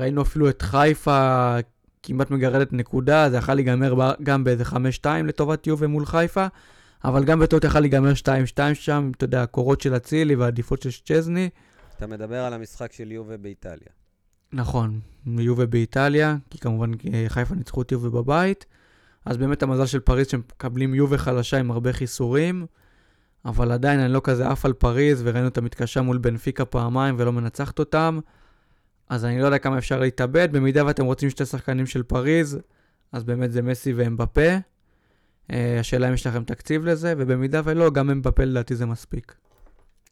[0.00, 1.56] ראינו אפילו את חיפה
[2.02, 4.76] כמעט מגרדת נקודה, זה יכול להיגמר גם באיזה 5-2
[5.24, 6.46] לטובת יובה מול חיפה,
[7.04, 8.24] אבל גם בטעות יכול להיגמר 2-2
[8.74, 11.48] שם, אתה יודע, הקורות של אצילי והעדיפות של צ'זני.
[11.96, 14.03] אתה מדבר על המשחק של יובה באיטליה.
[14.54, 18.66] נכון, יובה באיטליה, כי כמובן אה, חיפה ניצחו את יובה בבית.
[19.24, 22.66] אז באמת המזל של פריז שהם מקבלים יובה חלשה עם הרבה חיסורים,
[23.44, 27.32] אבל עדיין אני לא כזה עף על פריז, וראינו אותה מתקשה מול בנפיקה פעמיים ולא
[27.32, 28.18] מנצחת אותם.
[29.08, 32.58] אז אני לא יודע כמה אפשר להתאבד, במידה ואתם רוצים שתי שחקנים של פריז,
[33.12, 34.50] אז באמת זה מסי ואמבפה.
[35.52, 39.34] אה, השאלה אם יש לכם תקציב לזה, ובמידה ולא, גם אמבפה לדעתי זה מספיק.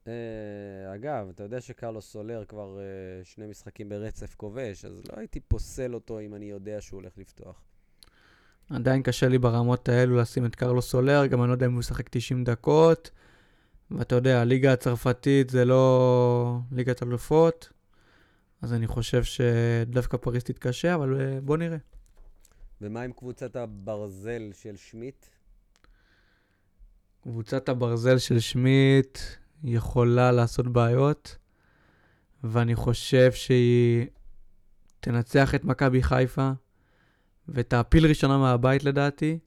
[0.08, 5.40] אה, אגב, אתה יודע שקרלוס סולר כבר אה, שני משחקים ברצף כובש, אז לא הייתי
[5.40, 7.62] פוסל אותו אם אני יודע שהוא הולך לפתוח.
[8.70, 11.80] עדיין קשה לי ברמות האלו לשים את קרלוס סולר, גם אני לא יודע אם הוא
[11.80, 13.10] ישחק 90 דקות.
[13.90, 17.72] ואתה יודע, הליגה הצרפתית זה לא ליגת אלופות,
[18.62, 21.76] אז אני חושב שדווקא פריז תתקשה, אבל אה, בוא נראה.
[22.80, 25.26] ומה עם קבוצת הברזל של שמיט?
[27.22, 29.18] קבוצת הברזל של שמיט
[29.64, 31.36] יכולה לעשות בעיות,
[32.44, 34.06] ואני חושב שהיא
[35.00, 36.50] תנצח את מכבי חיפה
[37.48, 39.38] ותעפיל ראשונה מהבית לדעתי.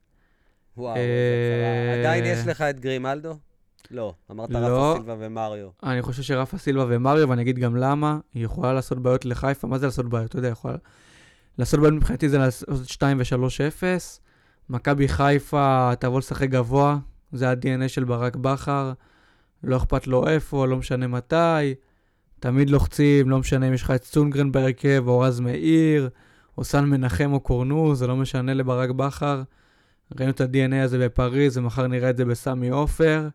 [0.78, 2.00] וואו, אה.
[2.00, 3.38] עדיין יש לך את גרימלדו?
[3.92, 4.58] לא, אמרת לא.
[4.58, 5.70] רפה סילבה ומריו.
[5.84, 9.68] אני חושב שרפה סילבה ומריו, ואני אגיד גם למה, היא יכולה לעשות בעיות לחיפה.
[9.68, 10.30] מה זה לעשות בעיות?
[10.30, 10.76] אתה יודע, יכולה...
[11.58, 13.84] לעשות בעיות מבחינתי זה לעשות 2 ו-3-0.
[14.70, 16.98] מכבי חיפה תבוא לשחק גבוה,
[17.32, 18.94] זה ה-DNA של ברק בכר.
[19.64, 21.74] לא אכפת לו איפה, לא משנה מתי.
[22.40, 26.10] תמיד לוחצים, לא משנה אם יש לך את סונגרן בהרכב, או רז מאיר,
[26.58, 29.44] או סן מנחם או קורנו, זה לא משנה לברק בכר.
[30.20, 33.28] ראינו את ה-DNA הזה בפריז, ומחר נראה את זה בסמי עופר.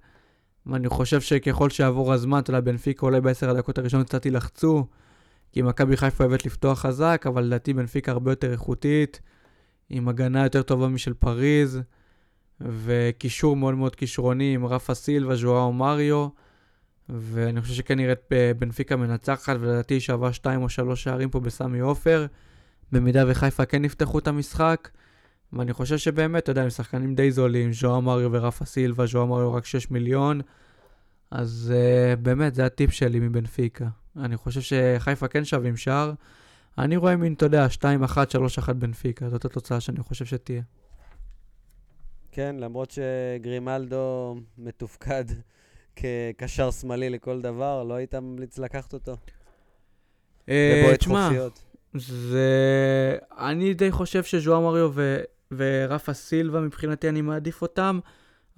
[0.66, 4.87] ואני חושב שככל שיעבור הזמן, אתה יודע, בנפיקה אולי בעשר הדקות הראשונות קצת יילחצו,
[5.52, 9.20] כי מכבי חיפה אוהבת לפתוח חזק, אבל לדעתי בנפיקה הרבה יותר איכותית,
[9.90, 11.80] עם הגנה יותר טובה משל פריז,
[12.61, 16.29] וקישור מאוד מאוד כישרוני עם רפה סילבה, ז'ואאו מריו,
[17.09, 21.40] ואני חושב שכן נראית ב- בנפיקה מנצחת, ולדעתי היא שווה שתיים או שלוש שערים פה
[21.40, 22.27] בסמי עופר,
[22.92, 24.88] במידה וחיפה כן יפתחו את המשחק.
[25.53, 29.55] ואני חושב שבאמת, אתה יודע, הם שחקנים די זולים, ז'ואר מריו ורפה סילבה, ז'ואר מריו
[29.55, 30.40] רק 6 מיליון,
[31.31, 33.88] אז uh, באמת, זה הטיפ שלי מבנפיקה.
[34.16, 36.12] אני חושב שחיפה כן שווים שער.
[36.79, 38.16] אני רואה מין, אתה יודע, 2-1,
[38.68, 40.62] 3-1 בנפיקה, זאת התוצאה שאני חושב שתהיה.
[42.33, 45.25] כן, למרות שגרימלדו מתופקד
[45.97, 49.16] כקשר שמאלי לכל דבר, לא היית ממליץ לקחת אותו?
[50.49, 51.62] אה, תשמע, חופשיות.
[51.95, 53.19] זה...
[53.38, 55.21] אני די חושב שז'ואר מריו ו...
[55.53, 58.01] ורפה סילבה, מבחינתי אני מעדיף אותם,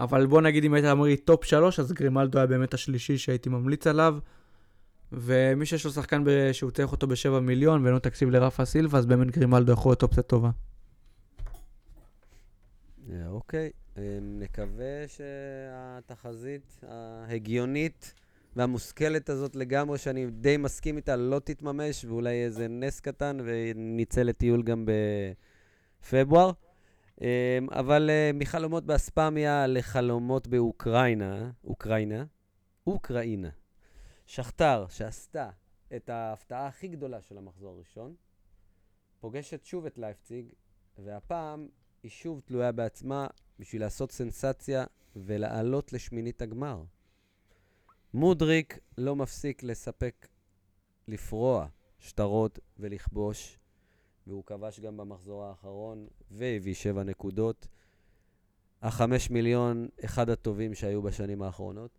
[0.01, 3.49] אבל בוא נגיד אם היית אומר לי טופ 3, אז גרימלדו היה באמת השלישי שהייתי
[3.49, 4.19] ממליץ עליו.
[5.13, 6.53] ומי שיש לו שחקן ב...
[6.53, 10.03] שהוא צריך אותו ב-7 מיליון ואין לו תקציב לרפה סילבה, אז באמת גרימלדו יכול להיות
[10.03, 10.51] אופציה טובה.
[13.13, 18.15] אה, אוקיי, אה, נקווה שהתחזית ההגיונית
[18.57, 24.63] והמושכלת הזאת לגמרי, שאני די מסכים איתה, לא תתממש, ואולי איזה נס קטן, ונצא לטיול
[24.63, 24.87] גם
[26.01, 26.51] בפברואר.
[27.23, 32.25] אה, אבל מחלומות באספמיה לחלומות באוקראינה, אוקראינה,
[32.87, 33.51] אוקראינה.
[34.27, 35.51] שכתר, שעשתה
[35.97, 38.15] את ההפתעה הכי גדולה של המחזור הראשון,
[39.21, 40.47] פוגשת שוב את לייפציג,
[40.99, 41.69] והפעם
[42.03, 43.27] היא שוב תלויה בעצמה
[43.59, 44.85] בשביל לעשות סנסציה
[45.17, 46.83] ולעלות לשמינית הגמר.
[48.15, 50.29] מודריק לא מפסיק לספק,
[51.09, 51.67] לפרוע
[51.99, 53.59] שטרות ולכבוש,
[54.27, 57.67] והוא כבש גם במחזור האחרון והביא שבע נקודות.
[58.83, 61.99] החמש מיליון, אחד הטובים שהיו בשנים האחרונות.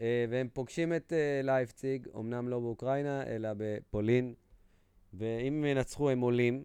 [0.00, 4.34] אה, והם פוגשים את אה, לייפציג, אמנם לא באוקראינה, אלא בפולין,
[5.14, 6.64] ואם הם ינצחו הם עולים.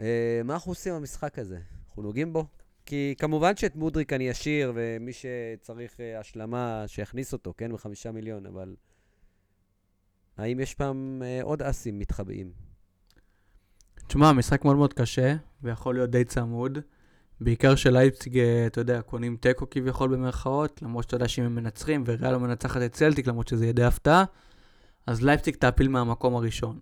[0.00, 1.58] אה, מה אנחנו עושים במשחק הזה?
[1.88, 2.46] אנחנו נוגעים בו?
[2.86, 7.72] כי כמובן שאת מודריק אני אשאיר, ומי שצריך אה, השלמה, שיכניס אותו, כן?
[7.72, 8.76] בחמישה מיליון, אבל...
[10.36, 12.52] האם יש פעם אה, עוד אסים מתחבאים?
[14.06, 16.78] תשמע, משחק מאוד מאוד קשה, ויכול להיות די צמוד.
[17.40, 22.32] בעיקר שלייפציג, אתה יודע, קונה תיקו כביכול במרכאות, למרות שאתה יודע שאם הם מנצחים, וריאל
[22.32, 24.24] לא מנצחת את צלטיק, למרות שזה יהיה די הפתעה,
[25.06, 26.78] אז לייפציג תעפיל מהמקום הראשון.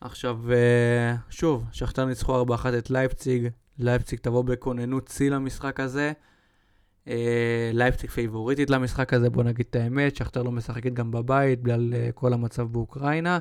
[0.00, 6.12] עכשיו, אה, שוב, שכתר ניצחו 4-1 את לייפציג, לייפציג תבוא בכוננות שיא למשחק הזה.
[7.08, 11.94] אה, לייפציג פייבוריטית למשחק הזה, בוא נגיד את האמת, שכתר לא משחקת גם בבית, בגלל
[11.94, 13.38] אה, כל המצב באוקראינה.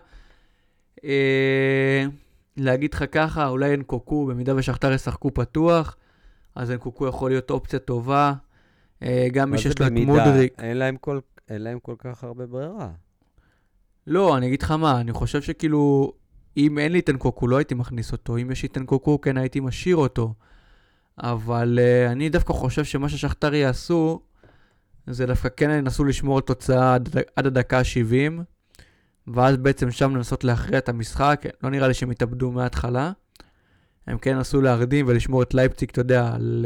[2.58, 5.96] להגיד לך ככה, אולי אין קוקו, במידה ושכתר ישחקו פתוח,
[6.56, 8.34] אז אין קוקו יכול להיות אופציה טובה.
[9.32, 9.91] גם מי שיש לו את?
[9.91, 10.54] מודריק.
[10.60, 12.89] אין להם כל- אין להם כל כך הרבה ברירה.
[14.08, 16.13] לא, אני אגיד לך מה, אני חושב שכאילו,
[16.58, 18.38] אם אין לי את אנקוקו, לא הייתי מכניס אותו.
[18.38, 20.34] אם יש לי את אנקוקו, כן הייתי משאיר אותו.
[21.17, 24.22] אבל uh, אני דווקא חושב שמה ששכתר יעשו,
[25.08, 28.41] זה דווקא כן ינסו לשמור על תוצאה עד, עד הדקה ה-70,
[29.28, 31.46] ואז בעצם שם לנסות להכריע את המשחק.
[31.63, 33.12] לא נראה לי שהם יתאבדו מההתחלה.
[34.08, 36.65] הם כן ינסו להרדים ולשמור את לייפציג, אתה יודע, על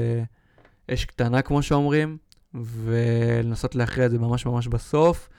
[0.89, 2.17] uh, אש קטנה, כמו שאומרים,
[2.53, 5.29] ולנסות להכריע את זה ממש ממש בסוף.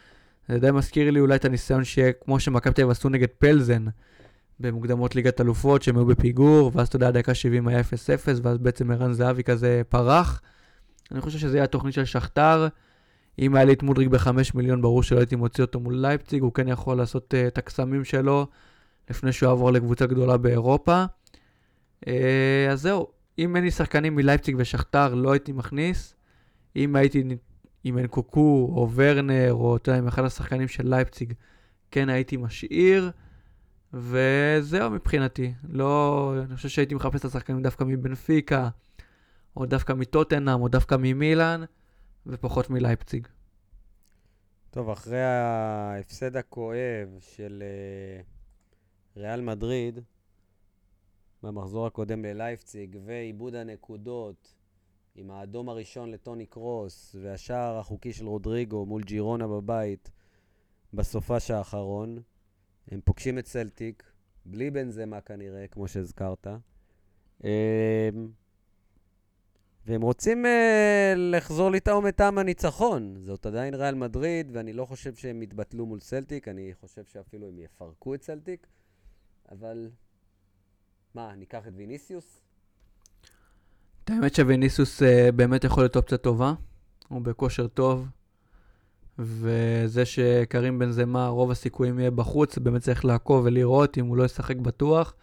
[0.48, 3.84] זה די מזכיר לי אולי את הניסיון שיהיה כמו שמכבי תל אביב עשו נגד פלזן
[4.60, 7.84] במוקדמות ליגת אלופות, שהם היו בפיגור, ואז אתה יודע, דקה 70 היה 0-0,
[8.42, 10.40] ואז בעצם ערן זהבי כזה פרח.
[11.12, 12.68] אני חושב שזה יהיה התוכנית של שכתר.
[13.38, 16.52] אם היה לי את מודריק ב-5 מיליון, ברור שלא הייתי מוציא אותו מול לייפציג, הוא
[16.52, 18.46] כן יכול לעשות uh, את הקסמים שלו
[19.10, 21.04] לפני שהוא יעבור לקבוצה גדולה באירופה.
[22.04, 22.08] Uh,
[22.70, 23.06] אז זהו,
[23.38, 26.14] אם אין לי שחקנים מלייפציג ושכתר, לא הייתי מכניס.
[26.76, 27.24] אם הייתי
[27.84, 31.32] עם אנקוקו או ורנר, או אתה יודע, עם אחד השחקנים של לייפציג,
[31.90, 33.10] כן הייתי משאיר.
[33.94, 35.52] וזהו מבחינתי.
[35.68, 38.68] לא, אני חושב שהייתי מחפש את השחקנים דווקא מבנפיקה,
[39.56, 41.64] או דווקא מטוטנאם, או דווקא ממילאן,
[42.26, 43.28] ופחות מלייפציג.
[44.70, 48.22] טוב, אחרי ההפסד הכואב של אה,
[49.16, 50.00] ריאל מדריד
[51.42, 54.54] במחזור הקודם ללייפציג, ועיבוד הנקודות
[55.14, 60.10] עם האדום הראשון לטוני קרוס, והשער החוקי של רודריגו מול ג'ירונה בבית
[60.94, 62.18] בסופש האחרון,
[62.90, 64.02] הם פוגשים את סלטיק,
[64.46, 66.46] בלי בנזמה כנראה, כמו שהזכרת.
[67.44, 67.48] אמ,
[69.86, 70.48] והם רוצים uh,
[71.16, 73.16] לחזור לטעום את טעם הניצחון.
[73.20, 77.58] זאת עדיין ריאל מדריד, ואני לא חושב שהם יתבטלו מול סלטיק, אני חושב שאפילו הם
[77.58, 78.66] יפרקו את סלטיק,
[79.52, 79.90] אבל...
[81.14, 82.40] מה, ניקח את ויניסיוס?
[84.04, 86.54] את האמת שוויניסיוס uh, באמת יכול להיות אופציה טובה,
[87.08, 88.08] הוא בכושר טוב,
[89.22, 94.24] וזה שקרים בן זמה, רוב הסיכויים יהיה בחוץ, באמת צריך לעקוב ולראות אם הוא לא
[94.24, 95.14] ישחק בטוח.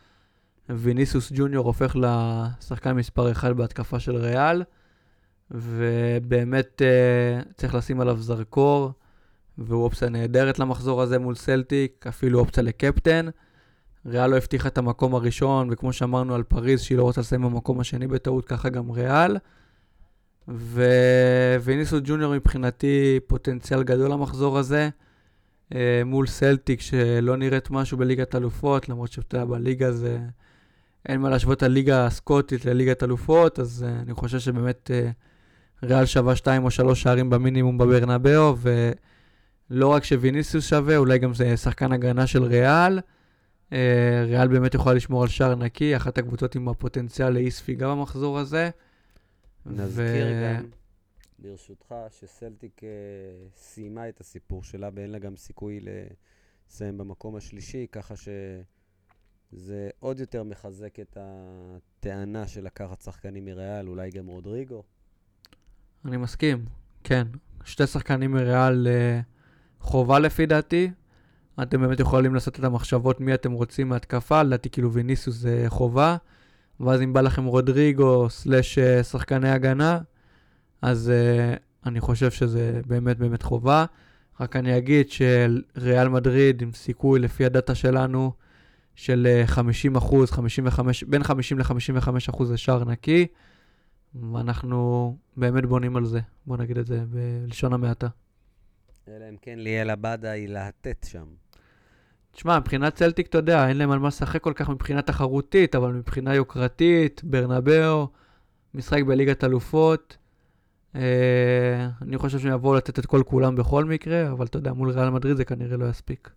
[0.69, 4.63] ויניסוס ג'וניור הופך לשחקן מספר 1 בהתקפה של ריאל,
[5.51, 8.91] ובאמת uh, צריך לשים עליו זרקור,
[9.57, 13.25] והוא אופציה נהדרת למחזור הזה מול סלטיק, אפילו אופציה לקפטן.
[14.05, 17.79] ריאל לא הבטיחה את המקום הראשון, וכמו שאמרנו על פריז, שהיא לא רוצה לסיים במקום
[17.79, 19.37] השני בטעות, ככה גם ריאל.
[21.63, 24.89] וויניסוס ג'וניור מבחינתי פוטנציאל גדול למחזור הזה,
[25.75, 30.19] אה, מול סלטיק שלא נראית משהו בליגת אלופות, למרות שאתה יודע, בליגה זה...
[31.05, 36.05] אין מה להשוות את הליגה הסקוטית לליגת אלופות, אז uh, אני חושב שבאמת uh, ריאל
[36.05, 38.55] שווה 2 או 3 שערים במינימום בברנבאו,
[39.69, 42.99] ולא רק שוויניסיוס שווה, אולי גם זה שחקן הגנה של ריאל.
[44.25, 48.69] ריאל באמת יכולה לשמור על שער נקי, אחת הקבוצות עם הפוטנציאל לאי ספיגה במחזור הזה.
[49.65, 50.57] נזכיר ו...
[50.57, 50.65] גם,
[51.39, 52.83] ברשותך, שסלטיק uh,
[53.57, 55.79] סיימה את הסיפור שלה ואין לה גם סיכוי
[56.69, 58.29] לסיים במקום השלישי, ככה ש...
[59.51, 64.83] זה עוד יותר מחזק את הטענה של לקחת שחקנים מריאל, אולי גם רודריגו.
[66.05, 66.65] אני מסכים,
[67.03, 67.27] כן.
[67.63, 69.19] שתי שחקנים מריאל אה,
[69.79, 70.91] חובה לפי דעתי.
[71.61, 76.17] אתם באמת יכולים לעשות את המחשבות מי אתם רוצים מהתקפה, לדעתי כאילו ויניסוס זה חובה.
[76.79, 79.99] ואז אם בא לכם רודריגו סלאש אה, שחקני הגנה,
[80.81, 83.85] אז uh, אני חושב שזה באמת באמת חובה.
[84.39, 88.31] רק אני אגיד שריאל מדריד עם סיכוי לפי הדאטה שלנו
[88.95, 93.27] של 50 אה, אחוז, 55, בין 50 ל-55 אחוז לשער נקי,
[94.31, 98.07] ואנחנו באמת בונים על זה, בוא נגיד את זה בלשון המעטה.
[99.07, 101.25] אלא אם כן ליאל עבדה היא להטט שם.
[102.31, 105.93] תשמע, מבחינת צלטיק, אתה יודע, אין להם על מה לשחק כל כך מבחינה תחרותית, אבל
[105.93, 108.07] מבחינה יוקרתית, ברנבאו,
[108.73, 110.17] משחק בליגת אלופות,
[110.95, 114.89] אה, אני חושב שהם יבואו לתת את כל כולם בכל מקרה, אבל אתה יודע, מול
[114.89, 116.29] ריאל מדריד זה כנראה לא יספיק.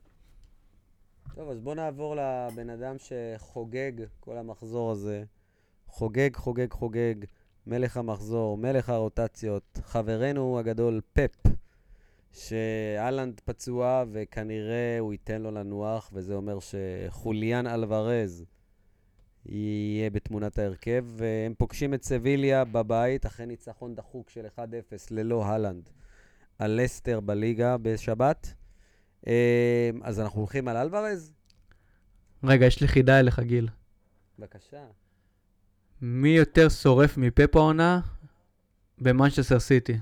[1.35, 5.25] טוב, אז בואו נעבור לבן אדם שחוגג כל המחזור הזה.
[5.87, 7.15] חוגג, חוגג, חוגג,
[7.67, 11.52] מלך המחזור, מלך הרוטציות, חברנו הגדול פפ,
[12.33, 18.45] שאלנד פצוע וכנראה הוא ייתן לו לנוח, וזה אומר שחוליאן אלוורז
[19.47, 24.61] יהיה בתמונת ההרכב, והם פוגשים את סביליה בבית, אחרי ניצחון דחוק של 1-0
[25.11, 25.89] ללא הלנד
[26.59, 28.55] על לסטר בליגה בשבת.
[29.27, 29.33] אמ,
[30.03, 31.33] אז אנחנו הולכים על אלוורז?
[32.45, 33.69] רגע, יש לי חידה אליך, גיל.
[34.39, 34.85] בבקשה.
[36.03, 38.01] מי יותר שורף מפפ העונה
[38.99, 39.99] במנצ'סטר סיטי?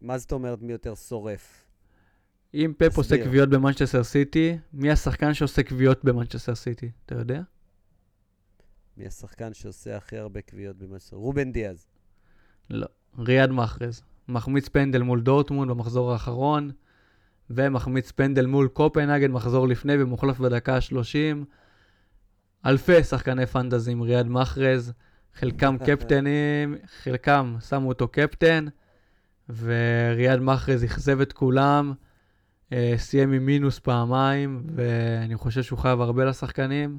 [0.00, 1.64] מה זאת אומרת מי יותר שורף?
[2.54, 6.90] אם פפ עושה קביעות במנצ'סטר סיטי, מי השחקן שעושה קביעות במנצ'סטר סיטי?
[7.06, 7.42] אתה יודע?
[8.96, 11.16] מי השחקן שעושה הכי הרבה קביעות במנצ'סטר?
[11.16, 11.86] רובן דיאז.
[12.70, 12.86] לא,
[13.18, 14.02] ריאד מחרז.
[14.28, 16.70] מחמיץ פנדל מול דורטמונד במחזור האחרון,
[17.50, 21.44] ומחמיץ פנדל מול קופנהגן מחזור לפני ומוחלף בדקה ה-30.
[22.66, 24.92] אלפי שחקני פנטזי עם ריאד מחרז,
[25.34, 28.66] חלקם קפטנים, חלקם שמו אותו קפטן,
[29.56, 31.92] וריאד מחרז אכזב את כולם,
[32.72, 36.98] אה, סיים עם מינוס פעמיים, ואני חושב שהוא חייב הרבה לשחקנים.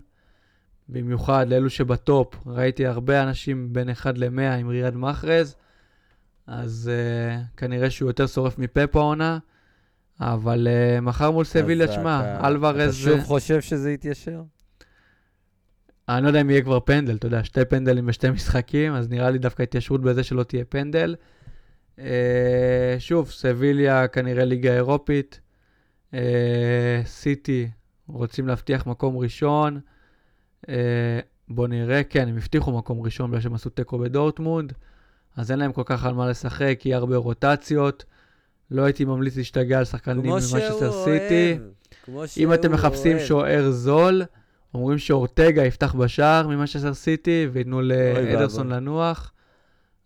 [0.89, 5.56] במיוחד לאלו שבטופ, ראיתי הרבה אנשים בין 1 ל-100 עם ריאד מחרז.
[6.47, 9.39] אז uh, כנראה שהוא יותר שורף מפפ העונה,
[10.20, 12.78] אבל uh, מחר מול סביליה, שמע, אלוורז...
[12.82, 14.41] אתה שוב חושב שזה יתיישר?
[16.10, 19.30] אני לא יודע אם יהיה כבר פנדל, אתה יודע, שתי פנדלים בשתי משחקים, אז נראה
[19.30, 21.16] לי דווקא התיישרות בזה שלא תהיה פנדל.
[22.02, 25.39] אה, שוב, סביליה כנראה ליגה אירופית.
[26.14, 27.70] אה, סיטי
[28.08, 29.80] רוצים להבטיח מקום ראשון.
[30.70, 34.74] אה, בוא נראה, כן, הם הבטיחו מקום ראשון בגלל שהם עשו תיקו בדורטמונד,
[35.38, 38.06] אז אין להם כל כך על מה לשחק, יהיה הרבה רוטציות.
[38.72, 41.58] לא הייתי ממליץ להשתגע על שחקנים שהוא ממנצ'סטר סיטי.
[42.06, 43.20] כמו אם אתם שהוא מחפשים.
[43.20, 44.24] שוער זול,
[44.74, 48.70] אומרים שאורטגה יפתח בשער ממנצ'סטר סיטי וייתנו לאדרסון.
[48.70, 49.34] לנוח,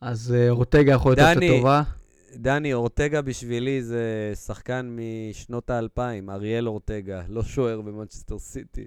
[0.06, 1.84] אז אה, אורטגה יכול להיות דני, טובה.
[2.36, 4.98] דני, אורטגה בשבילי זה שחקן
[5.30, 8.86] משנות האלפיים, אריאל אורטגה, לא שוער במנצ'סטר סיטי.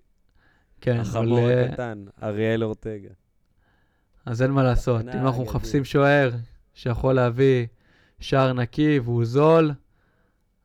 [0.80, 1.00] כן, אבל...
[1.00, 3.08] החמור אה, הקטן, אריאל אורטגה.
[4.26, 5.02] אז אין מה לעשות.
[5.02, 5.44] אם אנחנו.
[5.44, 6.30] מחפשים שוער
[6.74, 7.66] שיכול להביא
[8.20, 9.72] שער נקי והוא זול,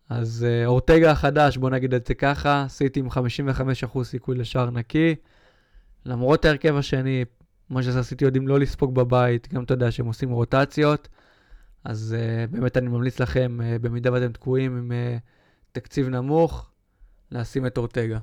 [0.09, 5.15] אז אה, אורטגה החדש, בוא נגיד את זה ככה, סיטי עם 55% סיכוי לשער נקי.
[6.05, 7.25] למרות ההרכב השני,
[7.73, 11.07] מנצ'סטר סיטי יודעים לא לספוג בבית, גם אתה יודע שהם עושים רוטציות,
[11.83, 15.21] אז uh, באמת אני ממליץ לכם, uh, במידה ואתם תקועים עם uh,
[15.71, 16.71] תקציב נמוך,
[17.31, 18.19] לשים את אורטגה.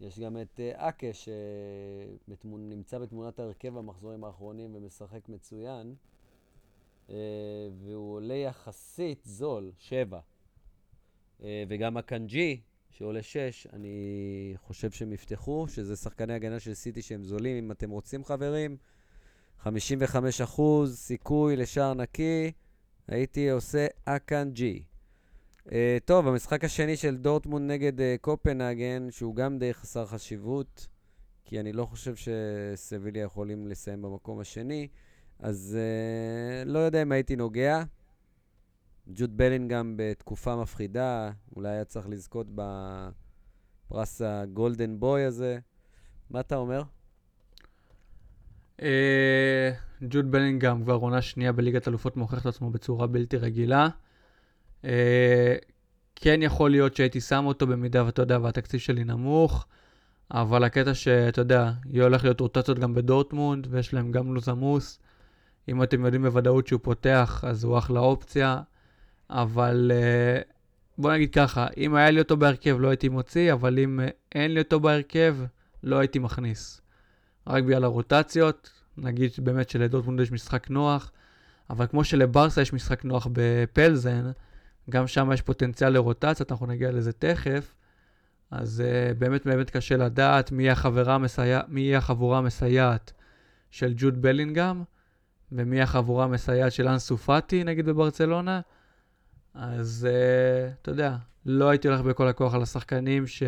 [0.00, 5.94] יש גם את אקה, שנמצא בתמונת ההרכב במחזורים האחרונים ומשחק מצוין,
[7.78, 10.20] והוא עולה יחסית זול, שבע.
[11.40, 12.60] וגם אקנג'י,
[12.98, 17.90] שעולה שש, אני חושב שהם יפתחו, שזה שחקני הגנה של סיטי שהם זולים, אם אתם
[17.90, 18.76] רוצים חברים.
[19.58, 22.52] 55 אחוז סיכוי לשער נקי,
[23.08, 24.82] הייתי עושה אקנג'י.
[25.66, 25.70] אה,
[26.04, 30.86] טוב, המשחק השני של דורטמונד נגד אה, קופנהגן, שהוא גם די חסר חשיבות,
[31.44, 34.88] כי אני לא חושב שסביליה יכולים לסיים במקום השני,
[35.38, 37.82] אז uh, לא יודע אם הייתי נוגע.
[39.14, 45.58] ג'וד בלינגהם בתקופה מפחידה, אולי היה צריך לזכות בפרס הגולדן בוי הזה.
[46.30, 46.82] מה אתה אומר?
[48.82, 49.70] אה,
[50.02, 53.88] ג'וד בלינגהם כבר עונה שנייה בליגת אלופות מוכיח את עצמו בצורה בלתי רגילה.
[54.84, 55.56] אה,
[56.16, 59.66] כן יכול להיות שהייתי שם אותו במידה ואתה יודע והתקציב שלי נמוך,
[60.30, 65.00] אבל הקטע שאתה יודע, יהיה הולך להיות רוטציות גם בדורטמונד ויש להם גם לו"ז עמוס.
[65.68, 68.60] אם אתם יודעים בוודאות שהוא פותח אז הוא אחלה אופציה,
[69.30, 70.40] אבל אה,
[70.98, 74.54] בוא נגיד ככה, אם היה לי אותו בהרכב לא הייתי מוציא, אבל אם אה, אין
[74.54, 75.36] לי אותו בהרכב
[75.82, 76.80] לא הייתי מכניס.
[77.46, 81.12] רק בגלל הרוטציות, נגיד באמת שלדורטמונד יש משחק נוח,
[81.70, 84.30] אבל כמו שלברסה יש משחק נוח בפלזן,
[84.90, 87.74] גם שם יש פוטנציאל לרוטציות, אנחנו נגיע לזה תכף,
[88.50, 90.68] אז uh, באמת באמת קשה לדעת מי
[91.06, 93.12] המסייע, מי החבורה המסייעת
[93.70, 94.84] של ג'וד בלינגהם,
[95.52, 98.60] ומי החבורה המסייעת של אנסו פאטי, נגיד בברצלונה.
[99.58, 103.42] אז uh, אתה יודע, לא הייתי הולך בכל הכוח על השחקנים ש...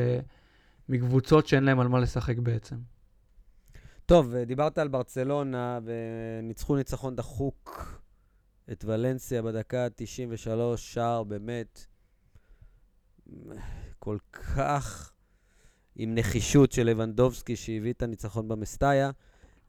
[0.91, 2.77] מקבוצות שאין להם על מה לשחק בעצם.
[4.07, 7.95] טוב, אה, דיברת על ברצלונה, וניצחו ניצחון דחוק
[8.73, 11.87] את ולנסיה בדקה ה-93, שער באמת
[13.99, 15.13] כל כך
[15.97, 19.11] עם נחישות של לבנדובסקי שהביא את הניצחון במסטאיה.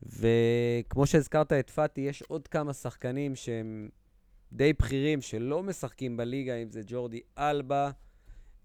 [0.04, 3.90] וכמו שהזכרת את פאטי, יש עוד כמה שחקנים שהם
[4.54, 7.92] די בכירים שלא משחקים בליגה, אם זה ג'ורדי אלבה,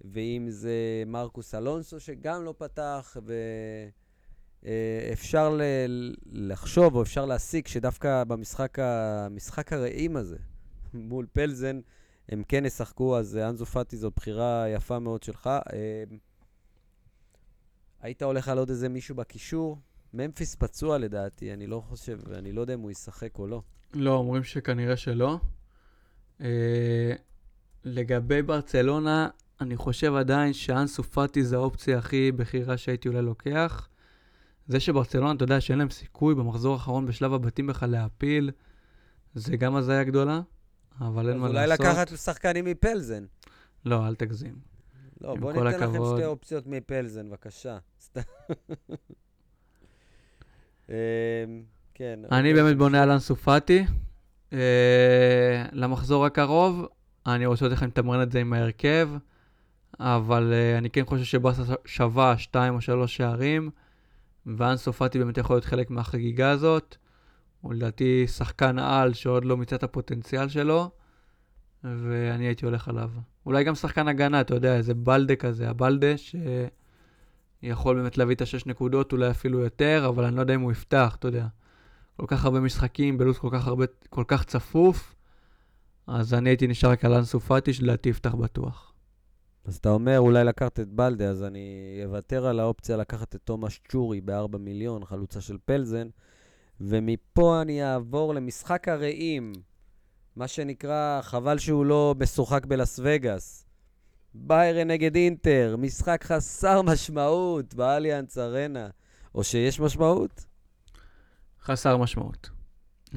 [0.00, 3.32] ואם זה מרקוס אלונסו, שגם לא פתח, ו...
[4.66, 5.12] אה,
[5.88, 9.28] ל- לחשוב, או אפשר להסיק, שדווקא במשחק ה-
[9.72, 10.36] הרעים הזה,
[10.94, 11.80] מול פלזן,
[12.28, 15.46] הם כן ישחקו, אז אה, אנזו פאטי זו בחירה יפה מאוד שלך.
[15.46, 16.04] אה,
[18.00, 19.78] היית הולך על עוד איזה מישהו בקישור?
[20.14, 23.62] ממפיס פצוע לדעתי, אני לא חושב, אני לא יודע אם הוא ישחק או לא.
[23.94, 25.38] לא, אומרים שכנראה שלא.
[26.40, 27.12] אה,
[27.84, 29.28] לגבי ברצלונה,
[29.60, 33.88] אני חושב עדיין שאנסו פאטי זה האופציה הכי בכירה שהייתי אולי לוקח.
[34.68, 38.50] זה שברצלונה, אתה יודע שאין להם סיכוי במחזור האחרון בשלב הבתים בכלל להפיל,
[39.34, 40.40] זה גם הזיה גדולה,
[41.00, 41.86] אבל אין מה אולי לעשות.
[41.86, 43.24] לקחת שחקנים מפלזן.
[43.84, 44.54] לא, אל תגזים.
[45.20, 46.18] לא, עם בוא כל ניתן לכם הכבוד.
[46.18, 47.78] שתי אופציות מפלזן, בבקשה.
[50.88, 50.94] אמ,
[51.94, 52.20] כן.
[52.32, 52.54] אני.
[52.54, 53.84] באמת בונה על אנסו פאטי.
[54.52, 56.86] אה, למחזור הקרוב,
[57.26, 59.08] אני רוצה לתת לכם לתמרן את זה עם ההרכב,
[60.00, 63.70] אבל אה, אני כן חושב שברסה שווה 2 או 3 שערים,
[64.46, 66.96] ואנסו פאטי באמת יכול להיות חלק מהחגיגה הזאת.
[67.60, 70.90] הוא לדעתי שחקן על שעוד לא מיצה את הפוטנציאל שלו,
[71.84, 73.10] ואני הייתי הולך עליו.
[73.46, 76.14] אולי גם שחקן הגנה, אתה יודע, איזה בלדה כזה, הבלדה,
[77.62, 80.72] שיכול באמת להביא את השש נקודות, אולי אפילו יותר, אבל אני לא יודע אם הוא
[80.72, 81.46] יפתח, אתה יודע.
[82.16, 85.14] כל כך הרבה משחקים, בלו"ז כל כך הרבה, כל כך צפוף,
[86.06, 88.92] אז אני הייתי נשאר רק על אנסו פאטי, שלדעתי יפתח בטוח.
[89.64, 93.78] אז אתה אומר אולי לקחת את בלדה, אז אני אוותר על האופציה לקחת את תומאס
[93.88, 96.08] צ'ורי ב-4 מיליון, חלוצה של פלזן,
[96.80, 99.52] ומפה אני אעבור למשחק הרעים,
[100.36, 103.66] מה שנקרא, חבל שהוא לא משוחק בלאס וגאס.
[104.34, 108.88] ביירן נגד אינטר, משחק חסר משמעות באליאנס ארנה.
[109.34, 110.46] או שיש משמעות?
[111.66, 112.50] חסר משמעות.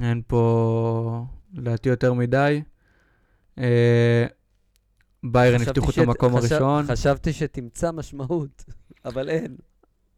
[0.02, 2.62] אין פה, לדעתי, יותר מדי.
[3.60, 4.26] אה,
[5.24, 6.86] ביירן הבטיחו את שת- המקום חשב- הראשון.
[6.88, 8.66] חשבתי שתמצא משמעות,
[9.06, 9.56] אבל אין.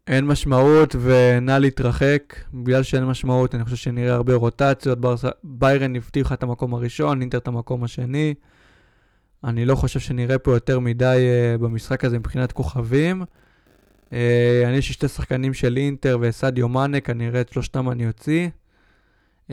[0.06, 2.34] אין משמעות ונא להתרחק.
[2.54, 5.00] בגלל שאין משמעות, אני חושב שנראה הרבה רוטציות.
[5.00, 5.24] ברס...
[5.44, 8.34] ביירן הבטיחה את המקום הראשון, אינטר את המקום השני.
[9.44, 11.26] אני לא חושב שנראה פה יותר מדי
[11.56, 13.22] uh, במשחק הזה מבחינת כוכבים.
[14.12, 14.14] Uh,
[14.66, 18.48] אני יש לי שתי שחקנים של אינטר וסדיו מאנה, כנראה את שלושתם אני אוציא.
[19.48, 19.52] Uh,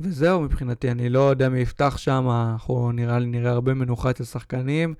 [0.00, 4.24] וזהו מבחינתי, אני לא יודע מי יפתח שם, אנחנו נראה לי נראה הרבה מנוחה אצל
[4.24, 4.94] שחקנים.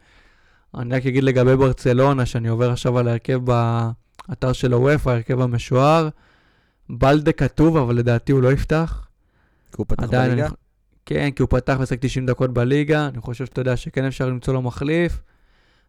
[0.74, 6.08] אני רק אגיד לגבי ברצלונה, שאני עובר עכשיו על ההרכב באתר של הוופא, ההרכב המשוער.
[6.90, 9.08] בלדה כתוב, אבל לדעתי הוא לא יפתח.
[9.70, 10.46] כי הוא פתח בליגה?
[10.46, 10.54] אני...
[11.06, 13.08] כן, כי הוא פתח ועסק 90 דקות בליגה.
[13.08, 15.20] אני חושב שאתה יודע שכן אפשר למצוא לו מחליף.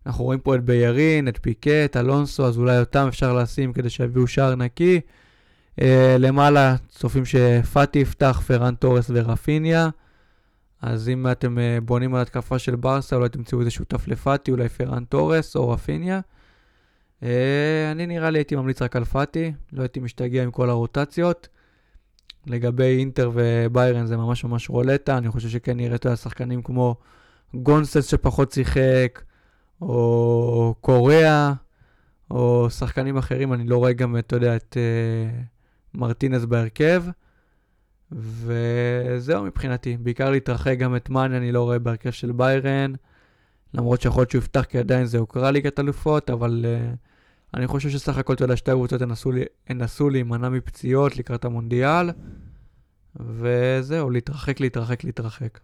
[0.05, 3.89] אנחנו רואים פה את ביירין, את פיקה, את אלונסו, אז אולי אותם אפשר לשים כדי
[3.89, 5.01] שיביאו שער נקי.
[5.79, 5.83] Uh,
[6.19, 9.89] למעלה צופים שפאטי יפתח, פרן תורס ורפיניה.
[10.81, 14.69] אז אם אתם uh, בונים על התקפה של ברסה, אולי תמצאו איזה שותף לפאטי, אולי
[14.69, 16.19] פרן תורס או רפיניה.
[17.21, 17.25] Uh,
[17.91, 21.47] אני נראה לי הייתי ממליץ רק על פאטי, לא הייתי משתגע עם כל הרוטציות.
[22.47, 26.95] לגבי אינטר וביירן זה ממש ממש רולטה, אני חושב שכן נראה את השחקנים כמו
[27.53, 29.21] גונסס שפחות שיחק,
[29.89, 31.53] או קוריאה,
[32.31, 37.03] או שחקנים אחרים, אני לא רואה גם, אתה יודע, את uh, מרטינס בהרכב.
[38.11, 42.93] וזהו מבחינתי, בעיקר להתרחק גם את מאני, אני לא רואה בהרכב של ביירן,
[43.73, 46.95] למרות שיכול להיות שהוא יפתח כי עדיין זה הוקרא ליגת אלופות, אבל uh,
[47.53, 49.01] אני חושב שסך הכל, אתה יודע, שתי הקבוצות
[49.69, 52.09] ינסו להימנע מפציעות לקראת המונדיאל,
[53.15, 55.59] וזהו, להתרחק, להתרחק, להתרחק.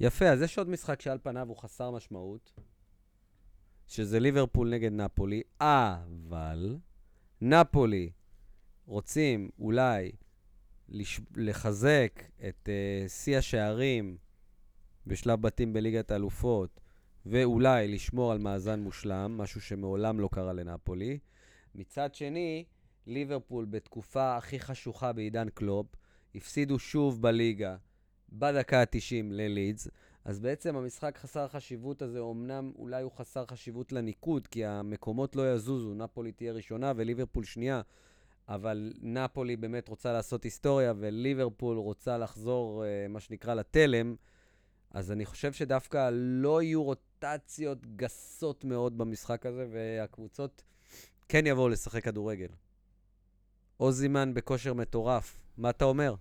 [0.00, 2.52] יפה, אז יש עוד משחק שעל פניו הוא חסר משמעות,
[3.90, 6.76] שזה ליברפול נגד נפולי, אבל
[7.40, 8.10] נפולי
[8.86, 10.12] רוצים אולי
[10.88, 11.20] לש...
[11.36, 14.16] לחזק את uh, שיא השערים
[15.06, 16.80] בשלב בתים בליגת האלופות,
[17.26, 21.18] ואולי לשמור על מאזן מושלם, משהו שמעולם לא קרה לנפולי.
[21.74, 22.64] מצד שני,
[23.06, 25.86] ליברפול בתקופה הכי חשוכה בעידן קלופ,
[26.34, 27.76] הפסידו שוב בליגה
[28.32, 29.88] בדקה ה-90 ללידס,
[30.30, 35.54] אז בעצם המשחק חסר חשיבות הזה, אמנם אולי הוא חסר חשיבות לניקוד, כי המקומות לא
[35.54, 37.80] יזוזו, נפולי תהיה ראשונה וליברפול שנייה,
[38.48, 44.16] אבל נפולי באמת רוצה לעשות היסטוריה, וליברפול רוצה לחזור, אה, מה שנקרא, לתלם,
[44.90, 50.62] אז אני חושב שדווקא לא יהיו רוטציות גסות מאוד במשחק הזה, והקבוצות
[51.28, 52.48] כן יבואו לשחק כדורגל.
[53.80, 56.14] אוזימן בכושר מטורף, מה אתה אומר?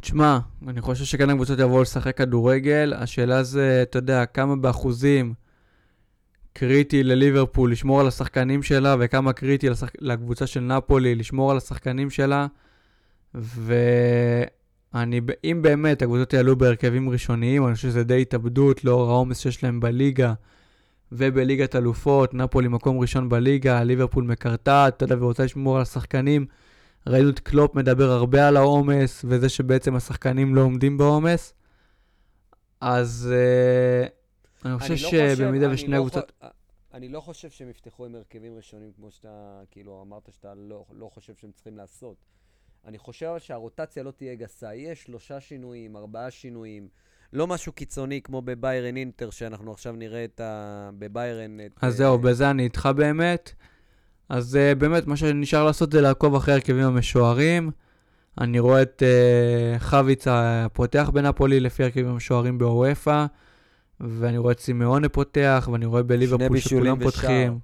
[0.00, 0.38] תשמע,
[0.68, 2.94] אני חושב שכן הקבוצות יבואו לשחק כדורגל.
[2.96, 5.34] השאלה זה, אתה יודע, כמה באחוזים
[6.52, 9.88] קריטי לליברפול לשמור על השחקנים שלה, וכמה קריטי לשח...
[9.98, 12.46] לקבוצה של נפולי לשמור על השחקנים שלה.
[13.34, 19.64] ואני, אם באמת הקבוצות יעלו בהרכבים ראשוניים, אני חושב שזה די התאבדות לאור העומס שיש
[19.64, 20.34] להם בליגה
[21.12, 22.34] ובליגת אלופות.
[22.34, 26.46] נפולי מקום ראשון בליגה, ליברפול מקרטעת, אתה יודע, ורוצה לשמור על השחקנים.
[27.08, 31.54] ראינו את קלופ מדבר הרבה על העומס, וזה שבעצם השחקנים לא עומדים בעומס.
[32.80, 33.32] אז
[34.64, 36.32] uh, אני חושב שבמידה ושני הקבוצות...
[36.94, 41.10] אני לא חושב שהם יפתחו עם הרכבים ראשונים, כמו שאתה, כאילו, אמרת שאתה לא, לא
[41.14, 42.16] חושב שהם צריכים לעשות.
[42.86, 44.74] אני חושב שהרוטציה לא תהיה גסה.
[44.74, 46.88] יהיה שלושה שינויים, ארבעה שינויים.
[47.32, 50.90] לא משהו קיצוני כמו בביירן אינטר, שאנחנו עכשיו נראה את ה...
[50.98, 51.60] בביירן...
[51.60, 53.52] את, אז זהו, בזה אני איתך באמת.
[54.28, 57.70] אז uh, באמת, מה שנשאר לעשות זה לעקוב אחרי הרכבים המשוערים.
[58.40, 63.26] אני רואה את uh, חביץ הפותח בנפולי לפי הרכבים המשוערים באוופא,
[64.00, 67.04] ואני רואה את סימאונה פותח, ואני רואה בליברפול שכולם.
[67.04, 67.58] פותחים.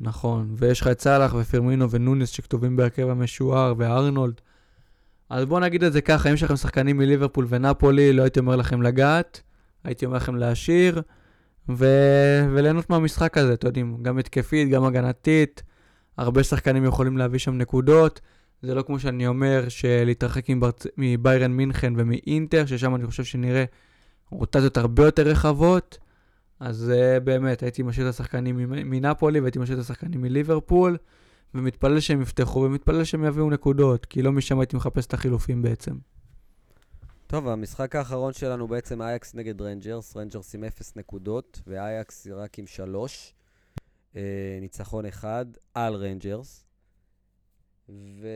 [0.00, 4.40] נכון, ויש לך את סאלח ופרמינו ונוניס שכתובים בהרכב המשוער, וארנולד.
[5.30, 8.56] אז בואו נגיד את זה ככה, אם יש לכם שחקנים מליברפול ונפולי, לא הייתי אומר
[8.56, 9.42] לכם לגעת,
[9.84, 11.02] הייתי אומר לכם להשאיר.
[11.68, 15.62] ו- וליהנות מהמשחק הזה, אתם יודעים, גם התקפית, גם הגנתית,
[16.16, 18.20] הרבה שחקנים יכולים להביא שם נקודות.
[18.62, 20.86] זה לא כמו שאני אומר שלהתרחק מברצ...
[20.96, 23.64] מביירן מינכן ומאינטר, ששם אני חושב שנראה
[24.30, 25.98] רוטציות הרבה יותר רחבות.
[26.60, 30.96] אז uh, באמת, הייתי משאיר את השחקנים מנפולי והייתי משאיר את השחקנים מליברפול,
[31.54, 35.94] ומתפלל שהם יפתחו ומתפלל שהם יביאו נקודות, כי לא משם הייתי מחפש את החילופים בעצם.
[37.28, 42.66] טוב, המשחק האחרון שלנו בעצם אייקס נגד רנג'רס, רנג'רס עם 0 נקודות, ואייקס רק עם
[42.66, 43.34] 3.
[44.16, 46.64] אה, ניצחון אחד על רנג'רס.
[47.88, 48.28] ו...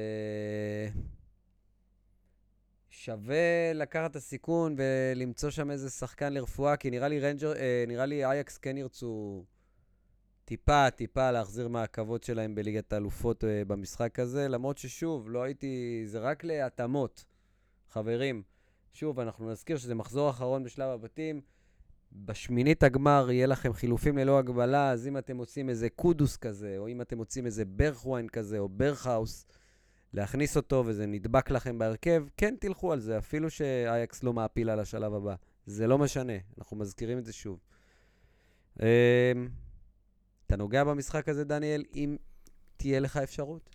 [2.88, 8.06] שווה לקחת את הסיכון ולמצוא שם איזה שחקן לרפואה, כי נראה לי רנג'ר, אה, נראה
[8.06, 9.44] לי אייקס כן ירצו
[10.44, 16.18] טיפה, טיפה להחזיר מהכבוד שלהם בליגת האלופות אה, במשחק הזה, למרות ששוב, לא הייתי, זה
[16.18, 17.24] רק להתאמות.
[17.90, 18.42] חברים,
[18.92, 21.40] שוב, אנחנו נזכיר שזה מחזור אחרון בשלב הבתים.
[22.12, 26.88] בשמינית הגמר יהיה לכם חילופים ללא הגבלה, אז אם אתם עושים איזה קודוס כזה, או
[26.88, 29.46] אם אתם עושים איזה ברכווין כזה, או ברכהאוס,
[30.12, 34.80] להכניס אותו וזה נדבק לכם בהרכב, כן תלכו על זה, אפילו שאייקס לא מעפיל על
[34.80, 35.34] השלב הבא.
[35.66, 37.58] זה לא משנה, אנחנו מזכירים את זה שוב.
[38.80, 38.86] אמ,
[40.46, 42.16] אתה נוגע במשחק הזה, דניאל, אם
[42.76, 43.70] תהיה לך אפשרות?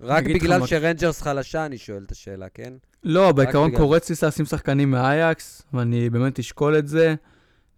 [0.00, 2.72] רק בגלל שרנג'רס חלשה, אני שואל את השאלה, כן?
[3.04, 7.14] לא, בעיקרון בגלל קורץ לי לשים שחקנים מאייקס, ואני באמת אשקול את זה,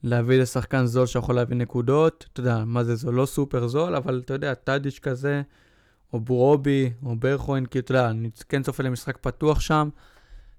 [0.02, 2.26] להביא לשחקן זול שיכול להביא נקודות.
[2.32, 3.14] אתה יודע, מה זה זול?
[3.14, 5.42] לא סופר זול, אבל אתה יודע, טאדיץ' כזה,
[6.12, 9.88] או ברובי, או ברגוויין, כי אתה יודע, אני כן צופה למשחק פתוח שם.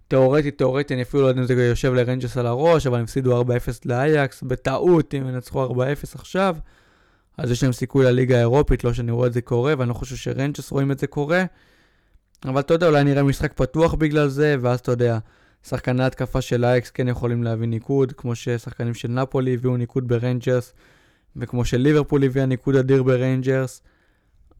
[0.07, 3.41] תאורטית, תאורטית, אני אפילו לא יודע אם זה יושב לרנג'רס על הראש, אבל הם הפסידו
[3.41, 3.45] 4-0
[3.85, 5.77] לאייקס, בטעות, אם ינצחו 4-0
[6.13, 6.55] עכשיו,
[7.37, 10.15] אז יש להם סיכוי לליגה האירופית, לא שאני רואה את זה קורה, ואני לא חושב
[10.15, 11.43] שרנג'רס רואים את זה קורה.
[12.45, 15.17] אבל אתה יודע, אולי נראה משחק פתוח בגלל זה, ואז אתה יודע,
[15.63, 20.73] שחקני התקפה של אייקס כן יכולים להביא ניקוד, כמו ששחקנים של נפולי הביאו ניקוד ברנג'רס,
[21.35, 23.81] וכמו שליברפול הביאה ניקוד אדיר ברנג'רס.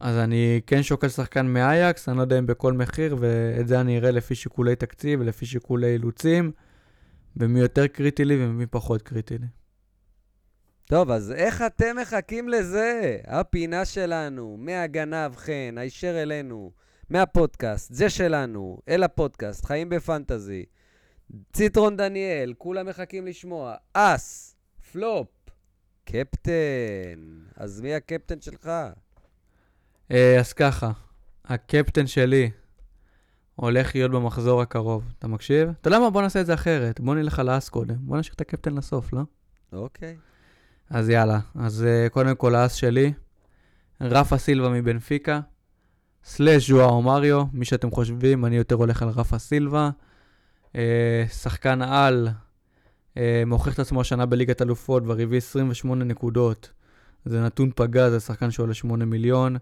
[0.00, 3.98] אז אני כן שוקל שחקן מאייקס, אני לא יודע אם בכל מחיר, ואת זה אני
[3.98, 6.52] אראה לפי שיקולי תקציב ולפי שיקולי אילוצים,
[7.36, 9.46] ומי יותר קריטי לי ומי פחות קריטי לי.
[10.92, 13.18] טוב, אז איך אתם מחכים לזה?
[13.26, 16.72] הפינה שלנו, מהגנב חן, הישר אלינו,
[17.10, 20.64] מהפודקאסט, זה שלנו, אל הפודקאסט, חיים בפנטזי,
[21.52, 24.56] ציטרון דניאל, כולם מחכים לשמוע, אס,
[24.92, 25.28] פלופ,
[26.04, 27.20] קפטן.
[27.56, 28.70] אז מי הקפטן שלך?
[30.10, 30.90] אה, אז ככה,
[31.44, 32.50] הקפטן שלי
[33.54, 35.04] הולך להיות במחזור הקרוב.
[35.18, 35.68] אתה מקשיב?
[35.80, 36.10] אתה יודע מה?
[36.10, 37.00] בוא נעשה את זה אחרת.
[37.00, 37.96] בוא נלך על האס קודם.
[38.00, 39.22] בוא נשאיר את הקפטן לסוף, לא?
[39.72, 40.16] אוקיי.
[40.92, 41.40] אז יאללה.
[41.54, 43.12] אז uh, קודם כל האס שלי,
[44.00, 45.40] רפה סילבה מבנפיקה,
[46.24, 49.90] סלאש ז'ואר מריו, מי שאתם חושבים, אני יותר הולך על רפה סילבה.
[50.72, 50.76] Uh,
[51.28, 52.28] שחקן על,
[53.14, 56.70] uh, מוכיח את עצמו השנה בליגת אלופות, כבר הביא 28 נקודות.
[57.24, 59.56] זה נתון פגע, זה שחקן שעולה 8 מיליון.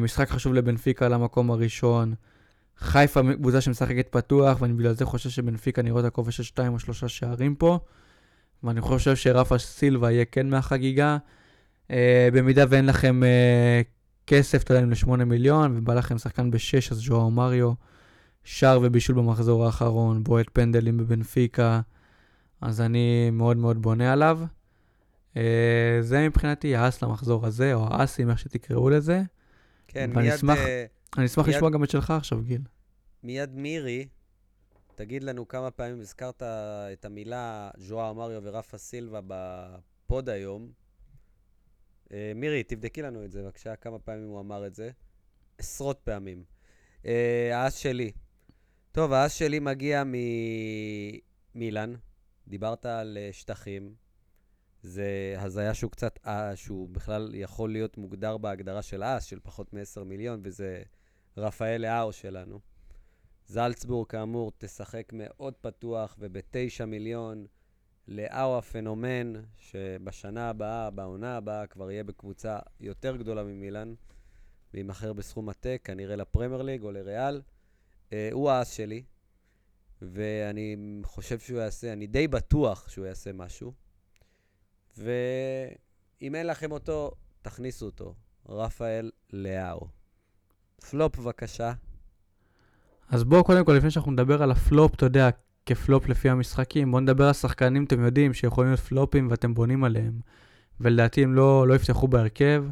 [0.00, 2.14] משחק חשוב לבנפיקה למקום הראשון.
[2.78, 7.04] חיפה קבוצה שמשחקת פתוח, ואני בגלל זה חושב שבנפיקה נראה אותה כובשת 2 או 3
[7.04, 7.78] שערים פה.
[8.64, 11.16] ואני חושב שרפה סילבה יהיה כן מהחגיגה.
[11.88, 11.92] Uh,
[12.32, 13.86] במידה ואין לכם uh,
[14.26, 16.58] כסף, אתה יודע, אם ל-8 מיליון, ובא לכם שחקן ב-6,
[16.90, 17.72] אז ז'ואר מריו,
[18.44, 21.80] שער ובישול במחזור האחרון, בועט פנדלים בבנפיקה,
[22.60, 24.40] אז אני מאוד מאוד בונה עליו.
[25.34, 25.38] Uh,
[26.00, 29.22] זה מבחינתי האס למחזור הזה, או האסים, איך שתקראו לזה.
[29.88, 30.84] כן, ואני מיד, אשמח- אה,
[31.18, 32.60] אני אשמח מיד- לשמוע גם את שלך עכשיו, גיל.
[33.24, 34.06] מיד מירי,
[34.96, 36.42] תגיד לנו כמה פעמים הזכרת
[36.92, 40.72] את המילה ז'ואר מריו ורפה סילבה בפוד היום.
[42.12, 44.90] אה, מירי, תבדקי לנו את זה בבקשה, כמה פעמים הוא אמר את זה.
[45.58, 46.44] עשרות פעמים.
[47.06, 48.12] אה, האס שלי.
[48.92, 50.02] טוב, האס שלי מגיע
[51.54, 51.94] ממילאן.
[52.48, 53.94] דיברת על אה, שטחים.
[54.82, 59.72] זה הזיה שהוא קצת, אה, שהוא בכלל יכול להיות מוגדר בהגדרה של אס, של פחות
[59.72, 60.82] מ-10 מיליון, וזה
[61.36, 62.60] רפאל לאהו שלנו.
[63.48, 67.46] זלצבורג, כאמור, תשחק מאוד פתוח, ובתשע מיליון
[68.08, 73.94] לאהו הפנומן, שבשנה הבאה, בעונה הבאה, כבר יהיה בקבוצה יותר גדולה ממילן,
[74.74, 77.42] ויימכר בסכום עתק, כנראה לפרמייר ליג או לריאל.
[78.12, 79.02] אה, הוא האס שלי,
[80.02, 83.72] ואני חושב שהוא יעשה, אני די בטוח שהוא יעשה משהו.
[84.98, 87.10] ואם אין לכם אותו,
[87.42, 88.14] תכניסו אותו.
[88.48, 89.88] רפאל לאהו.
[90.90, 91.72] פלופ, בבקשה.
[93.10, 95.30] אז בואו קודם כל, לפני שאנחנו נדבר על הפלופ, אתה יודע,
[95.66, 100.12] כפלופ לפי המשחקים, בואו נדבר על שחקנים, אתם יודעים, שיכולים להיות פלופים ואתם בונים עליהם.
[100.80, 102.64] ולדעתי הם לא, לא יפתחו בהרכב.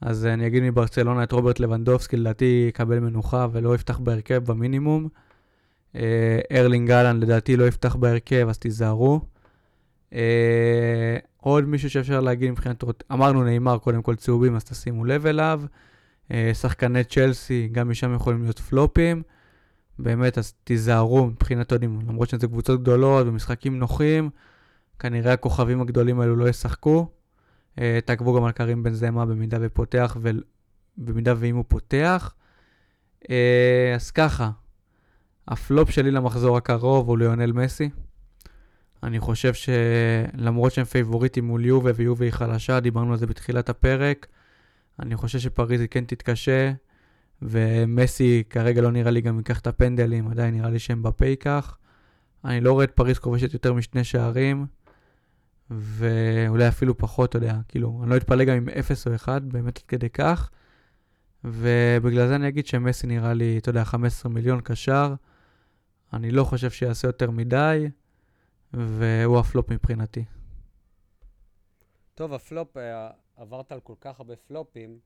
[0.00, 5.08] אז אה, אני אגיד מברצלונה את רוברט לבנדובסקי, לדעתי יקבל מנוחה ולא יפתח בהרכב במינימום.
[5.96, 9.20] אה, ארלינג האלנד לדעתי לא יפתח בהרכב, אז תיזהרו.
[10.12, 12.84] אה, עוד מישהו שאפשר להגיד מבחינת...
[13.12, 15.62] אמרנו נאמר קודם כל צהובים, אז תשימו לב אליו.
[16.32, 19.22] אה, שחקני צ'לסי, גם משם יכולים להיות פלופים.
[19.98, 24.30] באמת, אז תיזהרו מבחינת יודעים, למרות שזה קבוצות גדולות ומשחקים נוחים,
[24.98, 27.08] כנראה הכוכבים הגדולים האלו לא ישחקו.
[27.76, 30.16] Uh, תעקבו גם על קרים בן זמה במידה ופותח,
[30.98, 32.34] ובמידה ואם הוא פותח.
[33.24, 33.28] Uh,
[33.96, 34.50] אז ככה,
[35.48, 37.90] הפלופ שלי למחזור הקרוב הוא ליונל מסי.
[39.02, 44.26] אני חושב שלמרות שהם פייבוריטים מול יובה ויובה היא חלשה, דיברנו על זה בתחילת הפרק,
[45.00, 46.72] אני חושב שפריז כן תתקשה,
[47.42, 51.78] ומסי כרגע לא נראה לי גם ייקח את הפנדלים, עדיין נראה לי שאמבפה ייקח.
[52.44, 54.66] אני לא רואה את פריז כובשת יותר משני שערים,
[55.70, 59.78] ואולי אפילו פחות, אתה יודע, כאילו, אני לא אתפלא גם עם 0 או 1, באמת
[59.78, 60.50] עד כדי כך.
[61.44, 65.14] ובגלל זה אני אגיד שמסי נראה לי, אתה יודע, 15 מיליון קשר.
[66.12, 67.88] אני לא חושב שיעשה יותר מדי,
[68.72, 70.24] והוא הפלופ מבחינתי.
[72.14, 74.98] טוב, הפלופ, אה, עברת על כל כך הרבה פלופים,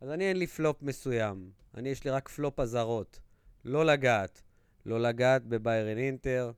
[0.00, 1.50] אז אני אין לי פלופ מסוים.
[1.74, 3.20] אני, יש לי רק פלופ אזהרות.
[3.64, 4.42] לא לגעת.
[4.86, 6.52] לא לגעת בביירן אינטר,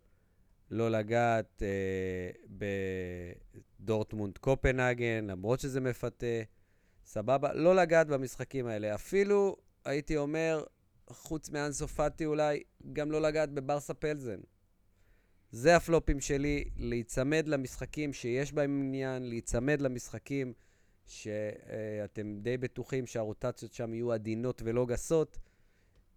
[0.70, 2.30] לא לגעת אה,
[3.80, 6.42] בדורטמונד קופנהגן, למרות שזה מפתה.
[7.04, 7.52] סבבה?
[7.52, 8.94] לא לגעת במשחקים האלה.
[8.94, 10.64] אפילו, הייתי אומר,
[11.10, 12.62] חוץ מאנסופטי אולי,
[12.92, 14.40] גם לא לגעת בברסה פלזן.
[15.50, 20.52] זה הפלופים שלי, להיצמד למשחקים שיש בהם עניין, להיצמד למשחקים
[21.08, 25.38] שאתם די בטוחים שהרוטציות שם יהיו עדינות ולא גסות,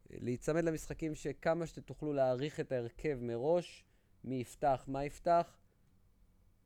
[0.10, 3.86] להיצמד למשחקים שכמה שתוכלו להעריך את ההרכב מראש,
[4.24, 5.58] מי יפתח, מה יפתח,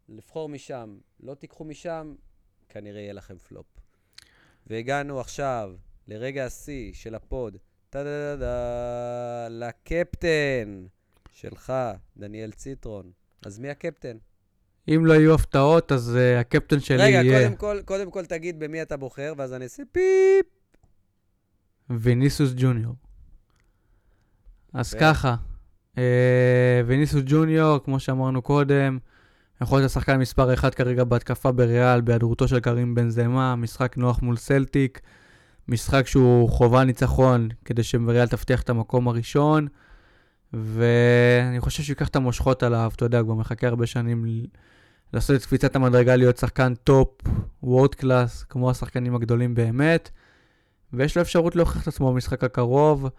[0.10, 0.98] לבחור משם.
[1.20, 2.16] לא תיקחו משם,
[2.70, 3.66] כנראה יהיה לכם פלופ.
[4.68, 5.76] והגענו עכשיו
[6.08, 7.58] לרגע השיא של ה pod,
[7.90, 10.86] טה-דה-דה-דה, לקפטן
[11.32, 11.74] שלך,
[12.18, 13.12] דניאל ציטרון.
[13.46, 14.18] אז מי הקפטן?
[14.88, 18.60] אם לא יהיו הפתעות, אז אה, הקפטן שלי רגע, יהיה קודם כל, קודם כל תגיד
[18.60, 20.46] במי אתה בוחר, ואז אני אעשה פיפ.
[21.90, 22.96] ויניסיוס ג'וניור.
[24.74, 25.36] אז ו- ככה,
[25.98, 28.98] אה, ויניסיוס ג'וניור, כמו שאמרנו קודם,
[29.62, 34.38] יכול להיות השחקן מספר 1 כרגע בהתקפה בריאל, בהיעדרותו של כרים בנזמה, משחק נוח מול
[34.38, 35.02] סלטיק,
[35.68, 39.68] משחק שהוא חובה ניצחון כדי שריאל תבטיח את המקום הראשון,
[40.54, 44.26] ואני חושב שהוא ייקח את המושכות עליו, אתה יודע, כבר מחכה הרבה שנים
[45.14, 47.22] לעשות את קפיצת המדרגה, להיות שחקן top,
[47.64, 50.10] world class, כמו השחקנים הגדולים באמת,
[50.94, 53.10] ויש לו אפשרות להוכיח את עצמו במשחק הקרוב.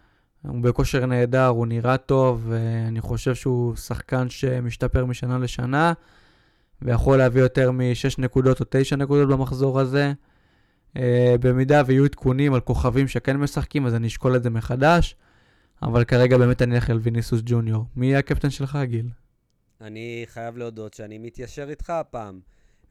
[0.43, 5.93] הוא בכושר נהדר, הוא נראה טוב, ואני חושב שהוא שחקן שמשתפר משנה לשנה,
[6.83, 10.13] ויכול להביא יותר מ-6 נקודות או 9 נקודות במחזור הזה.
[10.95, 10.99] Uh,
[11.41, 15.17] במידה ויהיו עדכונים על כוכבים שכן משחקים, אז אני אשקול את זה מחדש,
[15.83, 17.85] אבל כרגע באמת אני אלך על ויניסוס ג'וניור.
[17.97, 19.09] מי יהיה הקפטן שלך, גיל?
[19.81, 22.41] אני חייב להודות שאני מתיישר איתך הפעם.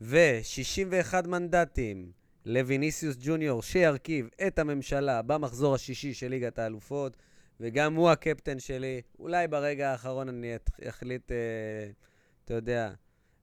[0.01, 2.11] ו-61 מנדטים
[2.45, 7.17] לויניסיוס ג'וניור שירכיב את הממשלה במחזור השישי של ליגת האלופות,
[7.59, 9.01] וגם הוא הקפטן שלי.
[9.19, 10.55] אולי ברגע האחרון אני
[10.89, 11.37] אחליט, אה,
[12.45, 12.91] אתה יודע,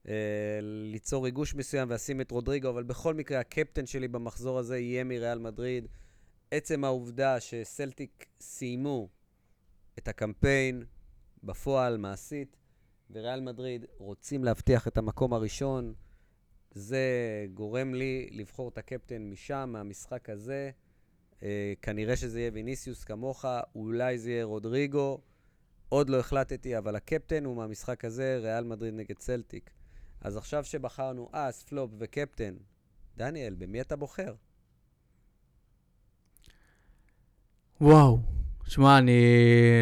[0.07, 0.13] אה,
[0.61, 5.39] ליצור ריגוש מסוים ואשים את רודריגו, אבל בכל מקרה הקפטן שלי במחזור הזה יהיה מריאל
[5.39, 5.87] מדריד.
[6.51, 9.09] עצם העובדה שסלטיק סיימו
[9.97, 10.83] את הקמפיין
[11.43, 12.57] בפועל, מעשית,
[13.11, 15.93] וריאל מדריד רוצים להבטיח את המקום הראשון,
[16.71, 17.05] זה
[17.53, 20.71] גורם לי לבחור את הקפטן משם, מהמשחק הזה.
[21.43, 25.21] אה, כנראה שזה יהיה ויניסיוס כמוך, אולי זה יהיה רודריגו.
[25.89, 29.69] עוד לא החלטתי, אבל הקפטן הוא מהמשחק הזה, ריאל מדריד נגד סלטיק.
[30.21, 32.55] אז עכשיו שבחרנו אס, פלופ וקפטן,
[33.17, 34.35] דניאל, במי אתה בוחר?
[37.81, 38.19] וואו,
[38.73, 39.21] שמע, אני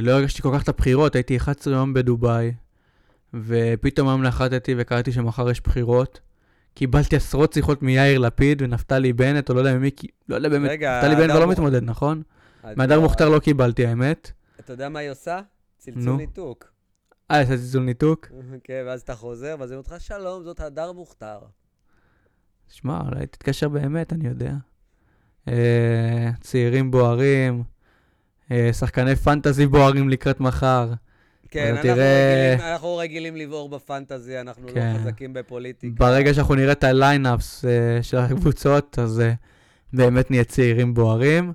[0.01, 2.51] לא הרגשתי כל כך את הבחירות, הייתי 11 יום בדובאי,
[3.33, 6.19] ופתאום היום נחתתי וקראתי שמחר יש בחירות.
[6.73, 9.89] קיבלתי עשרות שיחות מיאיר לפיד ונפתלי בנט, או לא יודע ממי,
[10.29, 12.21] לא יודע באמת, רגע, נפתלי בנט כבר לא מתמודד, נכון?
[12.75, 14.31] מהדר מוכתר לא קיבלתי, האמת.
[14.59, 15.41] אתה יודע מה היא עושה?
[15.77, 16.15] צלצול.
[16.17, 16.71] ניתוק.
[17.31, 18.27] אה, עשיתי זול ניתוק?
[18.63, 21.39] כן, ואז אתה חוזר, ואז היא אומרת לך, שלום, זאת הדר מוכתר.
[22.69, 24.53] שמע, אולי תתקשר באמת, אני יודע.
[25.47, 27.63] אה, צעירים בוערים,
[28.71, 30.93] שחקני פנטזי בוערים לקראת מחר.
[31.49, 34.93] כן, אנחנו, תראה- רגילים, אנחנו רגילים לבעור בפנטזי, אנחנו כן.
[34.93, 35.95] לא חזקים בפוליטיקה.
[36.05, 39.33] ברגע שאנחנו נראה את ה lineups אה, של הקבוצות, אז אה,
[39.93, 41.53] באמת נהיה צעירים בוערים.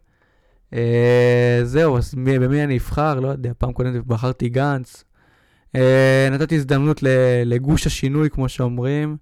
[0.74, 3.20] אה, זהו, אז מי, במי אני אבחר?
[3.20, 5.04] לא יודע, פעם קודמת בחרתי גנץ.
[5.76, 7.00] אה, נתתי הזדמנות
[7.44, 9.16] לגוש השינוי, כמו שאומרים,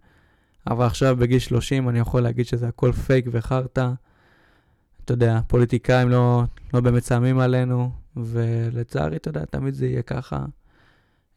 [0.70, 3.89] אבל עכשיו בגיל 30 אני יכול להגיד שזה הכל פייק וחרטא.
[5.05, 6.43] אתה יודע, פוליטיקאים לא,
[6.75, 10.45] לא באמת שמים עלינו, ולצערי, אתה יודע, תמיד זה יהיה ככה.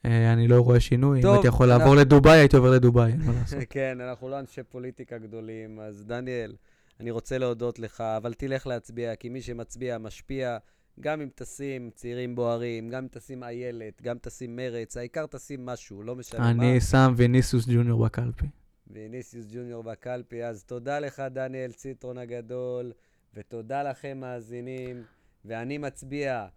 [0.06, 1.18] אה, אני לא רואה שינוי.
[1.18, 3.60] אם טוב, הייתי יכול לעבור אנחנו- לדובאי, הייתי עובר לדובאי, אין מה לעשות.
[3.70, 6.56] כן, אנחנו לא אנשי פוליטיקה גדולים, אז דניאל,
[7.00, 10.58] אני רוצה להודות לך, אבל תלך להצביע, כי מי שמצביע משפיע,
[11.00, 16.04] גם אם תשים צעירים בוערים, גם אם תשים איילת, גם תשים מרץ, העיקר תשים משהו,
[16.04, 16.50] לא משנה מה.
[16.52, 18.46] אני שם ויניסוס ג'וניור בקלפי.
[18.88, 20.44] ויניסיוס ג'וניור בקלפי.
[20.44, 22.92] אז תודה לך, דניאל ציטרון הגדול,
[23.34, 25.04] ותודה לכם, מאזינים.
[25.46, 26.48] ואני מצביע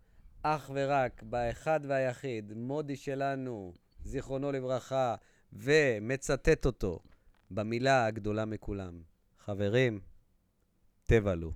[0.42, 5.14] אך ורק באחד והיחיד, מודי שלנו, זיכרונו לברכה,
[5.52, 7.00] ומצטט אותו
[7.50, 9.02] במילה הגדולה מכולם.
[9.38, 10.00] חברים,
[11.04, 11.52] תבלו.